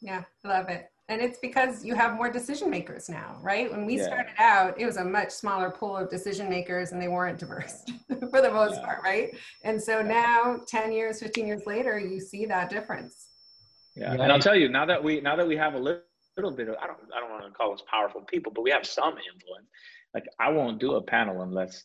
Yeah, 0.00 0.24
I 0.44 0.48
love 0.48 0.68
it. 0.68 0.90
And 1.08 1.20
it's 1.20 1.38
because 1.38 1.84
you 1.84 1.94
have 1.94 2.14
more 2.14 2.30
decision 2.30 2.68
makers 2.68 3.08
now, 3.08 3.38
right? 3.40 3.70
When 3.70 3.86
we 3.86 3.96
Yeah. 3.96 4.06
started 4.06 4.34
out, 4.38 4.80
it 4.80 4.86
was 4.86 4.96
a 4.96 5.04
much 5.04 5.30
smaller 5.30 5.70
pool 5.70 5.96
of 5.96 6.10
decision 6.10 6.48
makers 6.48 6.92
and 6.92 7.00
they 7.00 7.08
weren't 7.08 7.38
diverse 7.38 7.84
for 8.30 8.40
the 8.42 8.50
most 8.50 8.76
Yeah. 8.76 8.84
part, 8.84 9.02
right? 9.04 9.34
And 9.62 9.80
so 9.80 10.02
now, 10.02 10.60
10 10.66 10.92
years, 10.92 11.20
15 11.20 11.46
years 11.46 11.64
later, 11.66 11.98
you 11.98 12.20
see 12.20 12.44
that 12.46 12.70
difference. 12.70 13.28
Yeah. 13.94 14.14
Yeah. 14.14 14.22
And 14.22 14.32
I'll 14.32 14.40
tell 14.40 14.56
you, 14.56 14.68
now 14.68 14.84
that 14.86 15.02
we 15.02 15.20
now 15.20 15.36
that 15.36 15.46
we 15.46 15.56
have 15.56 15.74
a 15.74 15.78
little, 15.78 16.02
little 16.36 16.50
bit 16.50 16.68
of 16.68 16.74
I 16.82 16.86
don't 16.86 16.98
I 17.16 17.20
don't 17.20 17.30
want 17.30 17.44
to 17.44 17.50
call 17.52 17.72
us 17.72 17.82
powerful 17.90 18.20
people, 18.22 18.52
but 18.52 18.62
we 18.62 18.70
have 18.70 18.84
some 18.84 19.14
influence. 19.32 19.68
Like 20.12 20.26
I 20.38 20.50
won't 20.50 20.78
do 20.80 20.96
a 20.96 21.02
panel 21.02 21.40
unless 21.42 21.84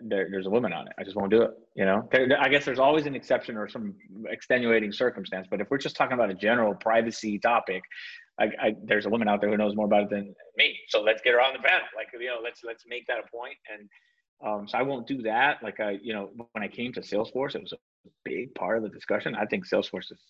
there, 0.00 0.28
there's 0.30 0.46
a 0.46 0.50
woman 0.50 0.72
on 0.72 0.86
it. 0.86 0.92
I 0.98 1.04
just 1.04 1.16
won't 1.16 1.30
do 1.30 1.42
it. 1.42 1.50
You 1.74 1.84
know, 1.84 2.08
I 2.40 2.48
guess 2.48 2.64
there's 2.64 2.78
always 2.78 3.06
an 3.06 3.14
exception 3.14 3.56
or 3.56 3.68
some 3.68 3.94
extenuating 4.28 4.92
circumstance. 4.92 5.46
But 5.50 5.60
if 5.60 5.70
we're 5.70 5.78
just 5.78 5.96
talking 5.96 6.14
about 6.14 6.30
a 6.30 6.34
general 6.34 6.74
privacy 6.74 7.38
topic, 7.38 7.82
I, 8.38 8.44
I, 8.44 8.76
there's 8.84 9.06
a 9.06 9.08
woman 9.08 9.28
out 9.28 9.40
there 9.40 9.50
who 9.50 9.56
knows 9.56 9.76
more 9.76 9.86
about 9.86 10.04
it 10.04 10.10
than 10.10 10.34
me. 10.56 10.76
So 10.88 11.02
let's 11.02 11.22
get 11.22 11.34
her 11.34 11.40
on 11.40 11.52
the 11.52 11.60
panel. 11.60 11.86
Like 11.96 12.08
you 12.18 12.26
know, 12.26 12.38
let's 12.42 12.60
let's 12.64 12.84
make 12.86 13.06
that 13.06 13.18
a 13.18 13.30
point. 13.30 13.56
And 13.72 13.88
um, 14.44 14.68
so 14.68 14.78
I 14.78 14.82
won't 14.82 15.06
do 15.06 15.22
that. 15.22 15.58
Like 15.62 15.80
I, 15.80 15.98
you 16.02 16.12
know, 16.12 16.30
when 16.52 16.64
I 16.64 16.68
came 16.68 16.92
to 16.94 17.00
Salesforce, 17.00 17.54
it 17.54 17.62
was 17.62 17.72
a 17.72 18.10
big 18.24 18.54
part 18.54 18.76
of 18.76 18.82
the 18.82 18.88
discussion. 18.88 19.34
I 19.34 19.46
think 19.46 19.66
Salesforce 19.66 20.10
is 20.12 20.20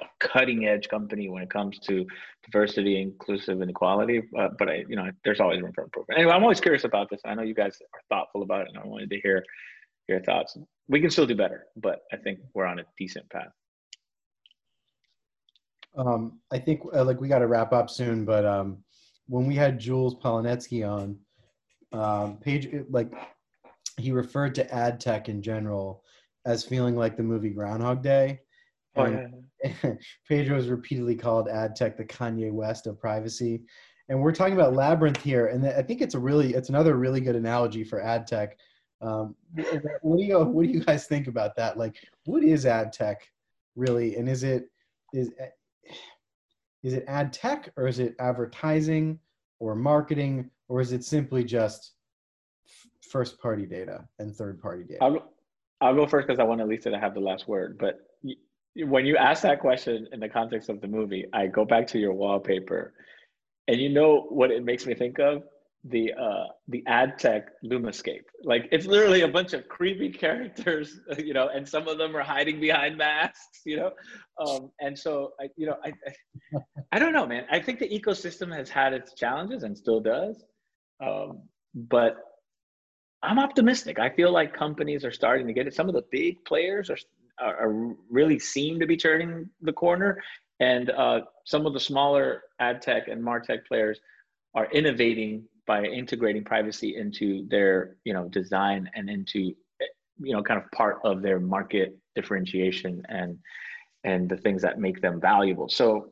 a 0.00 0.26
cutting 0.26 0.66
edge 0.66 0.88
company 0.88 1.28
when 1.28 1.42
it 1.42 1.50
comes 1.50 1.78
to 1.80 2.06
diversity, 2.44 3.00
inclusive, 3.00 3.60
and 3.60 3.70
equality. 3.70 4.22
Uh, 4.38 4.48
but 4.58 4.68
I, 4.68 4.84
you 4.88 4.96
know, 4.96 5.10
there's 5.24 5.40
always 5.40 5.60
room 5.60 5.72
for 5.74 5.84
improvement. 5.84 6.18
Anyway, 6.18 6.32
I'm 6.32 6.42
always 6.42 6.60
curious 6.60 6.84
about 6.84 7.10
this. 7.10 7.20
I 7.24 7.34
know 7.34 7.42
you 7.42 7.54
guys 7.54 7.78
are 7.94 8.00
thoughtful 8.08 8.42
about 8.42 8.62
it, 8.62 8.68
and 8.68 8.78
I 8.78 8.86
wanted 8.86 9.10
to 9.10 9.20
hear 9.20 9.44
your 10.08 10.20
thoughts. 10.20 10.56
We 10.88 11.00
can 11.00 11.10
still 11.10 11.26
do 11.26 11.34
better, 11.34 11.66
but 11.76 12.00
I 12.12 12.16
think 12.16 12.38
we're 12.54 12.66
on 12.66 12.78
a 12.78 12.84
decent 12.98 13.28
path. 13.30 13.52
Um, 15.96 16.40
I 16.52 16.58
think 16.58 16.82
uh, 16.94 17.04
like 17.04 17.20
we 17.20 17.28
got 17.28 17.38
to 17.38 17.46
wrap 17.46 17.72
up 17.72 17.88
soon, 17.88 18.24
but 18.24 18.44
um, 18.44 18.78
when 19.26 19.46
we 19.46 19.54
had 19.54 19.78
Jules 19.78 20.14
Polonetsky 20.16 20.86
on, 20.88 21.18
um, 21.92 22.36
Page 22.38 22.68
like 22.90 23.12
he 23.96 24.12
referred 24.12 24.54
to 24.56 24.74
ad 24.74 25.00
tech 25.00 25.28
in 25.28 25.40
general 25.40 26.02
as 26.44 26.64
feeling 26.64 26.96
like 26.96 27.16
the 27.16 27.22
movie 27.22 27.50
Groundhog 27.50 28.02
Day. 28.02 28.40
And 28.96 29.98
Pedro 30.28 30.56
has 30.56 30.68
repeatedly 30.68 31.14
called 31.14 31.48
ad 31.48 31.76
tech 31.76 31.96
the 31.96 32.04
Kanye 32.04 32.52
West 32.52 32.86
of 32.86 32.98
privacy. 33.00 33.62
And 34.08 34.20
we're 34.20 34.32
talking 34.32 34.54
about 34.54 34.74
labyrinth 34.74 35.20
here, 35.22 35.48
and 35.48 35.66
I 35.66 35.82
think 35.82 36.00
it's 36.00 36.14
a 36.14 36.18
really, 36.18 36.54
it's 36.54 36.68
another 36.68 36.94
really 36.96 37.20
good 37.20 37.34
analogy 37.34 37.82
for 37.82 38.00
ad 38.00 38.26
tech. 38.26 38.56
Um, 39.00 39.34
what 40.00 40.18
do 40.18 40.24
you, 40.24 40.38
what 40.40 40.64
do 40.64 40.70
you 40.70 40.84
guys 40.84 41.06
think 41.06 41.26
about 41.26 41.56
that? 41.56 41.76
Like, 41.76 41.96
what 42.24 42.44
is 42.44 42.66
ad 42.66 42.92
tech 42.92 43.28
really, 43.74 44.16
and 44.16 44.28
is 44.28 44.44
it, 44.44 44.70
is, 45.12 45.32
is 46.84 46.94
it 46.94 47.04
ad 47.08 47.32
tech 47.32 47.72
or 47.76 47.88
is 47.88 47.98
it 47.98 48.14
advertising 48.20 49.18
or 49.58 49.74
marketing 49.74 50.50
or 50.68 50.80
is 50.80 50.92
it 50.92 51.02
simply 51.04 51.42
just 51.42 51.94
f- 52.68 52.86
first 53.10 53.40
party 53.40 53.66
data 53.66 54.06
and 54.20 54.34
third 54.34 54.60
party 54.62 54.84
data? 54.84 55.02
I'll, 55.02 55.12
go- 55.14 55.24
I'll 55.80 55.94
go 55.94 56.06
first 56.06 56.28
because 56.28 56.38
I 56.38 56.44
want 56.44 56.60
Alysa 56.60 56.84
to 56.92 56.98
have 56.98 57.12
the 57.12 57.20
last 57.20 57.48
word. 57.48 57.76
But 57.78 57.96
y- 57.96 58.15
when 58.84 59.06
you 59.06 59.16
ask 59.16 59.42
that 59.42 59.60
question 59.60 60.08
in 60.12 60.20
the 60.20 60.28
context 60.28 60.68
of 60.68 60.80
the 60.80 60.88
movie, 60.88 61.26
I 61.32 61.46
go 61.46 61.64
back 61.64 61.86
to 61.88 61.98
your 61.98 62.12
wallpaper, 62.12 62.94
and 63.68 63.80
you 63.80 63.88
know 63.88 64.26
what 64.28 64.50
it 64.50 64.64
makes 64.64 64.86
me 64.86 64.94
think 64.94 65.18
of 65.18 65.42
the 65.84 66.12
uh, 66.12 66.46
the 66.68 66.82
ad 66.86 67.18
tech 67.18 67.48
Lumascape. 67.64 68.24
Like 68.42 68.68
it's 68.72 68.86
literally 68.86 69.22
a 69.22 69.28
bunch 69.28 69.52
of 69.52 69.68
creepy 69.68 70.10
characters, 70.10 71.00
you 71.18 71.32
know, 71.32 71.48
and 71.48 71.68
some 71.68 71.88
of 71.88 71.98
them 71.98 72.16
are 72.16 72.22
hiding 72.22 72.60
behind 72.60 72.96
masks, 72.96 73.60
you 73.64 73.76
know, 73.76 73.90
um, 74.44 74.70
and 74.80 74.98
so 74.98 75.32
I, 75.40 75.48
you 75.56 75.66
know, 75.66 75.76
I, 75.84 75.92
I 76.06 76.60
I 76.92 76.98
don't 76.98 77.12
know, 77.12 77.26
man. 77.26 77.44
I 77.50 77.60
think 77.60 77.78
the 77.78 77.88
ecosystem 77.88 78.54
has 78.54 78.68
had 78.68 78.92
its 78.92 79.14
challenges 79.14 79.62
and 79.62 79.76
still 79.76 80.00
does, 80.00 80.44
um, 81.00 81.42
but 81.74 82.16
I'm 83.22 83.38
optimistic. 83.38 83.98
I 83.98 84.10
feel 84.10 84.32
like 84.32 84.54
companies 84.54 85.04
are 85.04 85.10
starting 85.10 85.46
to 85.46 85.52
get 85.52 85.66
it. 85.66 85.74
Some 85.74 85.88
of 85.88 85.94
the 85.94 86.04
big 86.10 86.44
players 86.44 86.90
are 86.90 86.98
are, 87.40 87.94
really 88.10 88.38
seem 88.38 88.80
to 88.80 88.86
be 88.86 88.96
turning 88.96 89.48
the 89.60 89.72
corner, 89.72 90.22
and 90.60 90.90
uh, 90.90 91.20
some 91.44 91.66
of 91.66 91.72
the 91.72 91.80
smaller 91.80 92.42
ad 92.60 92.82
tech 92.82 93.08
and 93.08 93.22
martech 93.22 93.66
players 93.66 94.00
are 94.54 94.70
innovating 94.72 95.44
by 95.66 95.84
integrating 95.84 96.44
privacy 96.44 96.96
into 96.96 97.46
their 97.48 97.96
you 98.04 98.12
know 98.12 98.28
design 98.28 98.88
and 98.94 99.10
into 99.10 99.54
you 100.18 100.32
know 100.32 100.42
kind 100.42 100.62
of 100.62 100.70
part 100.72 100.98
of 101.04 101.22
their 101.22 101.40
market 101.40 101.96
differentiation 102.14 103.02
and 103.08 103.38
and 104.04 104.28
the 104.28 104.36
things 104.36 104.62
that 104.62 104.78
make 104.78 105.00
them 105.02 105.20
valuable. 105.20 105.68
So 105.68 106.10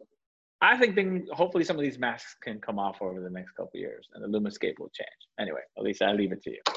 I 0.60 0.76
think 0.76 0.96
then 0.96 1.26
hopefully 1.32 1.62
some 1.64 1.76
of 1.76 1.82
these 1.82 1.98
masks 1.98 2.36
can 2.42 2.60
come 2.60 2.78
off 2.78 2.96
over 3.00 3.20
the 3.20 3.30
next 3.30 3.52
couple 3.52 3.78
years 3.78 4.08
and 4.14 4.22
the 4.22 4.38
Lumascape 4.38 4.78
will 4.78 4.90
change. 4.90 5.08
Anyway, 5.38 5.60
Alysa, 5.78 6.08
I 6.08 6.12
leave 6.12 6.32
it 6.32 6.42
to 6.42 6.50
you. 6.50 6.73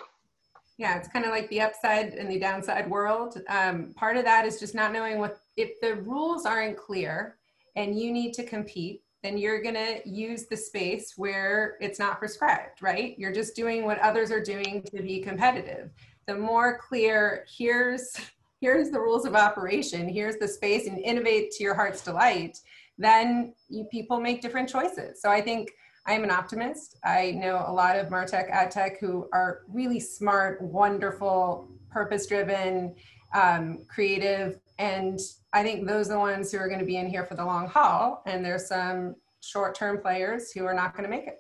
Yeah, 0.78 0.98
it's 0.98 1.08
kind 1.08 1.26
of 1.26 1.32
like 1.32 1.50
the 1.50 1.62
upside 1.62 2.14
and 2.14 2.30
the 2.30 2.40
downside 2.40 2.90
world. 2.90 3.42
Um, 3.50 3.94
part 3.96 4.16
of 4.16 4.26
that 4.26 4.46
is 4.46 4.60
just 4.60 4.76
not 4.76 4.94
knowing 4.94 5.18
what, 5.18 5.40
if 5.56 5.80
the 5.82 5.96
rules 5.96 6.46
aren't 6.46 6.78
clear 6.78 7.38
and 7.76 8.00
you 8.00 8.12
need 8.12 8.34
to 8.34 8.44
compete, 8.44 9.02
then 9.24 9.38
you're 9.40 9.62
going 9.62 9.76
to 9.76 10.08
use 10.08 10.46
the 10.46 10.56
space 10.56 11.14
where 11.18 11.78
it's 11.82 11.98
not 11.98 12.20
prescribed, 12.20 12.82
right? 12.82 13.18
You're 13.18 13.34
just 13.34 13.56
doing 13.56 13.86
what 13.86 14.00
others 14.00 14.32
are 14.32 14.44
doing 14.44 14.84
to 14.96 15.02
be 15.02 15.20
competitive. 15.20 15.90
The 16.28 16.36
more 16.36 16.78
clear, 16.78 17.46
here's 17.58 18.16
here's 18.60 18.90
the 18.90 19.00
rules 19.00 19.26
of 19.26 19.36
operation, 19.36 20.10
here's 20.10 20.38
the 20.38 20.48
space, 20.48 20.88
and 20.88 20.98
innovate 21.00 21.52
to 21.52 21.64
your 21.64 21.76
heart's 21.76 22.02
delight, 22.02 22.58
then 22.98 23.54
you 23.70 23.86
people 23.92 24.20
make 24.20 24.42
different 24.42 24.68
choices. 24.68 25.22
So 25.22 25.30
I 25.30 25.42
think 25.42 25.72
I 26.08 26.14
am 26.14 26.24
an 26.24 26.32
optimist. 26.32 26.96
I 27.04 27.32
know 27.32 27.66
a 27.68 27.72
lot 27.72 27.98
of 28.00 28.08
Martech, 28.08 28.50
AdTech 28.50 28.98
who 29.00 29.28
are 29.34 29.64
really 29.68 30.00
smart, 30.00 30.62
wonderful, 30.62 31.70
purpose-driven, 31.92 32.96
um, 33.36 33.80
creative, 33.90 34.62
and 34.80 35.20
I 35.52 35.64
think 35.64 35.86
those 35.86 36.10
are 36.10 36.14
the 36.14 36.20
ones 36.20 36.50
who 36.50 36.60
are 36.60 36.70
going 36.70 36.80
to 36.80 36.86
be 36.86 36.96
in 36.96 37.10
here 37.10 37.26
for 37.26 37.36
the 37.36 37.44
long 37.44 37.68
haul. 37.68 38.24
And 38.26 38.46
there's 38.46 38.68
some 38.68 39.16
short-term 39.42 40.00
players 40.00 40.52
who 40.52 40.66
are 40.66 40.74
not 40.74 40.94
going 40.96 41.04
to 41.04 41.10
make 41.10 41.28
it, 41.28 41.40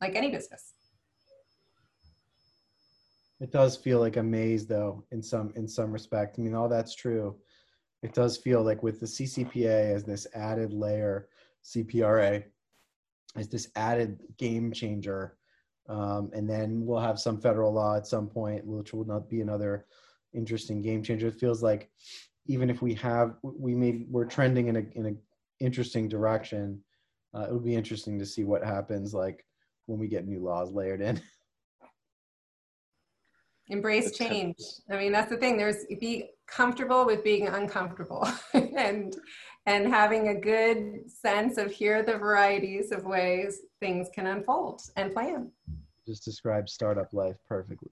like 0.00 0.14
any 0.14 0.30
business. 0.30 0.72
It 3.40 3.52
does 3.52 3.76
feel 3.76 4.00
like 4.00 4.16
a 4.16 4.22
maze, 4.22 4.66
though, 4.66 5.04
in 5.10 5.22
some 5.22 5.52
in 5.56 5.68
some 5.68 5.92
respect. 5.92 6.38
I 6.38 6.42
mean, 6.42 6.54
all 6.54 6.68
that's 6.68 6.94
true. 6.94 7.36
It 8.02 8.14
does 8.14 8.36
feel 8.36 8.62
like 8.62 8.82
with 8.82 8.98
the 8.98 9.06
CCPA 9.06 9.94
as 9.94 10.04
this 10.04 10.26
added 10.34 10.72
layer, 10.72 11.28
CPRA 11.64 12.44
as 13.36 13.48
this 13.48 13.68
added 13.76 14.18
game 14.36 14.72
changer, 14.72 15.36
um, 15.88 16.30
and 16.34 16.48
then 16.48 16.84
we'll 16.84 17.00
have 17.00 17.18
some 17.18 17.40
federal 17.40 17.72
law 17.72 17.96
at 17.96 18.06
some 18.06 18.28
point, 18.28 18.64
which 18.66 18.92
will 18.92 19.06
not 19.06 19.28
be 19.28 19.40
another 19.40 19.86
interesting 20.34 20.82
game 20.82 21.02
changer. 21.02 21.28
It 21.28 21.40
feels 21.40 21.62
like 21.62 21.90
even 22.46 22.70
if 22.70 22.82
we 22.82 22.94
have 22.94 23.36
we 23.42 23.74
may 23.74 24.06
we're 24.08 24.24
trending 24.24 24.68
in 24.68 24.76
a 24.76 24.82
in 24.94 25.06
a 25.06 25.14
interesting 25.64 26.08
direction. 26.08 26.82
Uh, 27.34 27.42
it 27.42 27.52
would 27.52 27.64
be 27.64 27.74
interesting 27.74 28.18
to 28.18 28.24
see 28.26 28.44
what 28.44 28.64
happens 28.64 29.12
like 29.12 29.44
when 29.86 29.98
we 29.98 30.08
get 30.08 30.26
new 30.26 30.40
laws 30.40 30.72
layered 30.72 31.02
in. 31.02 31.20
Embrace 33.68 34.16
change. 34.16 34.56
I 34.90 34.96
mean, 34.96 35.12
that's 35.12 35.28
the 35.28 35.36
thing. 35.36 35.58
There's 35.58 35.84
be 36.00 36.30
comfortable 36.46 37.04
with 37.04 37.22
being 37.22 37.48
uncomfortable, 37.48 38.26
and 38.54 39.14
and 39.68 39.86
having 39.86 40.28
a 40.28 40.34
good 40.34 41.10
sense 41.10 41.58
of 41.58 41.70
here 41.70 41.98
are 41.98 42.02
the 42.02 42.16
varieties 42.16 42.90
of 42.90 43.04
ways 43.04 43.60
things 43.80 44.08
can 44.14 44.26
unfold 44.26 44.80
and 44.96 45.12
plan. 45.12 45.50
Just 46.06 46.24
describe 46.24 46.70
startup 46.70 47.12
life 47.12 47.36
perfectly. 47.46 47.90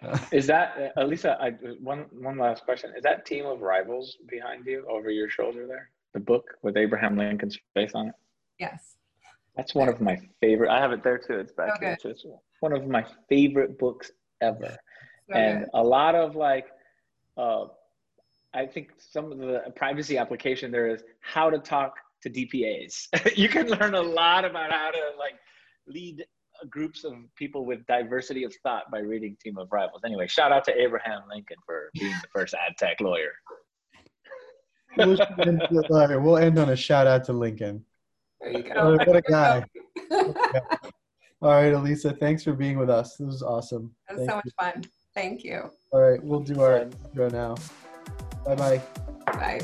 Is 0.32 0.46
that 0.46 0.92
uh, 0.96 1.00
Alysa? 1.00 1.36
I, 1.40 1.50
one 1.80 2.06
one 2.12 2.38
last 2.38 2.64
question. 2.64 2.92
Is 2.96 3.02
that 3.02 3.26
team 3.26 3.44
of 3.44 3.60
rivals 3.60 4.16
behind 4.28 4.64
you 4.66 4.86
over 4.88 5.10
your 5.10 5.28
shoulder 5.28 5.66
there? 5.66 5.90
The 6.14 6.20
book 6.20 6.44
with 6.62 6.76
Abraham 6.76 7.16
Lincoln's 7.16 7.58
face 7.74 7.90
on 7.94 8.08
it. 8.10 8.14
Yes. 8.60 8.94
That's 9.56 9.74
one 9.74 9.88
of 9.88 10.00
my 10.00 10.16
favorite. 10.40 10.70
I 10.70 10.78
have 10.78 10.92
it 10.92 11.02
there 11.02 11.18
too. 11.18 11.40
It's 11.40 11.50
back 11.50 11.70
Okay. 11.76 11.96
here. 12.00 12.12
It's 12.12 12.24
one 12.60 12.72
of 12.72 12.86
my 12.86 13.04
favorite 13.28 13.76
books 13.80 14.12
ever. 14.40 14.76
So 15.28 15.34
and 15.34 15.66
a 15.74 15.82
lot 15.82 16.14
of 16.14 16.36
like 16.36 16.66
uh, 17.36 17.66
i 18.54 18.64
think 18.66 18.90
some 18.98 19.30
of 19.32 19.38
the 19.38 19.62
privacy 19.76 20.16
application 20.18 20.70
there 20.70 20.88
is 20.88 21.02
how 21.20 21.48
to 21.50 21.58
talk 21.58 21.94
to 22.22 22.30
dpas 22.30 23.06
you 23.36 23.48
can 23.48 23.66
learn 23.68 23.94
a 23.94 24.02
lot 24.02 24.44
about 24.44 24.70
how 24.72 24.90
to 24.90 25.00
like 25.18 25.34
lead 25.86 26.24
groups 26.70 27.04
of 27.04 27.12
people 27.36 27.64
with 27.64 27.86
diversity 27.86 28.42
of 28.44 28.52
thought 28.64 28.90
by 28.90 28.98
reading 28.98 29.36
team 29.42 29.56
of 29.58 29.68
rivals 29.70 30.02
anyway 30.04 30.26
shout 30.26 30.50
out 30.52 30.64
to 30.64 30.76
abraham 30.80 31.22
lincoln 31.30 31.56
for 31.64 31.90
being 31.94 32.12
the 32.22 32.28
first 32.34 32.54
ad 32.54 32.74
tech 32.78 33.00
lawyer 33.00 33.30
we'll, 34.96 35.20
end, 35.46 35.62
all 35.90 36.08
right, 36.08 36.16
we'll 36.16 36.38
end 36.38 36.58
on 36.58 36.70
a 36.70 36.76
shout 36.76 37.06
out 37.06 37.24
to 37.24 37.32
Lincoln. 37.32 37.84
There 38.40 38.50
you 38.52 38.64
Oh, 38.76 38.96
go. 38.96 39.04
what 39.04 39.16
a 39.16 39.22
guy. 39.22 39.64
All 41.40 41.50
right, 41.52 41.72
Alysa, 41.72 42.18
thanks 42.18 42.42
for 42.42 42.52
being 42.52 42.78
with 42.78 42.90
us. 42.90 43.16
This 43.16 43.26
was 43.26 43.42
awesome. 43.42 43.94
It 44.10 44.16
was 44.16 44.26
Thank 44.26 44.30
so 44.30 44.36
you. 44.36 44.52
much 44.58 44.74
fun. 44.74 44.84
Thank 45.14 45.44
you. 45.44 45.70
All 45.92 46.00
right, 46.00 46.22
we'll 46.22 46.40
do 46.40 46.60
our 46.62 46.78
intro 46.78 47.28
now. 47.30 47.54
Bye 48.48 48.54
bye. 48.56 48.82
Bye. 49.26 49.60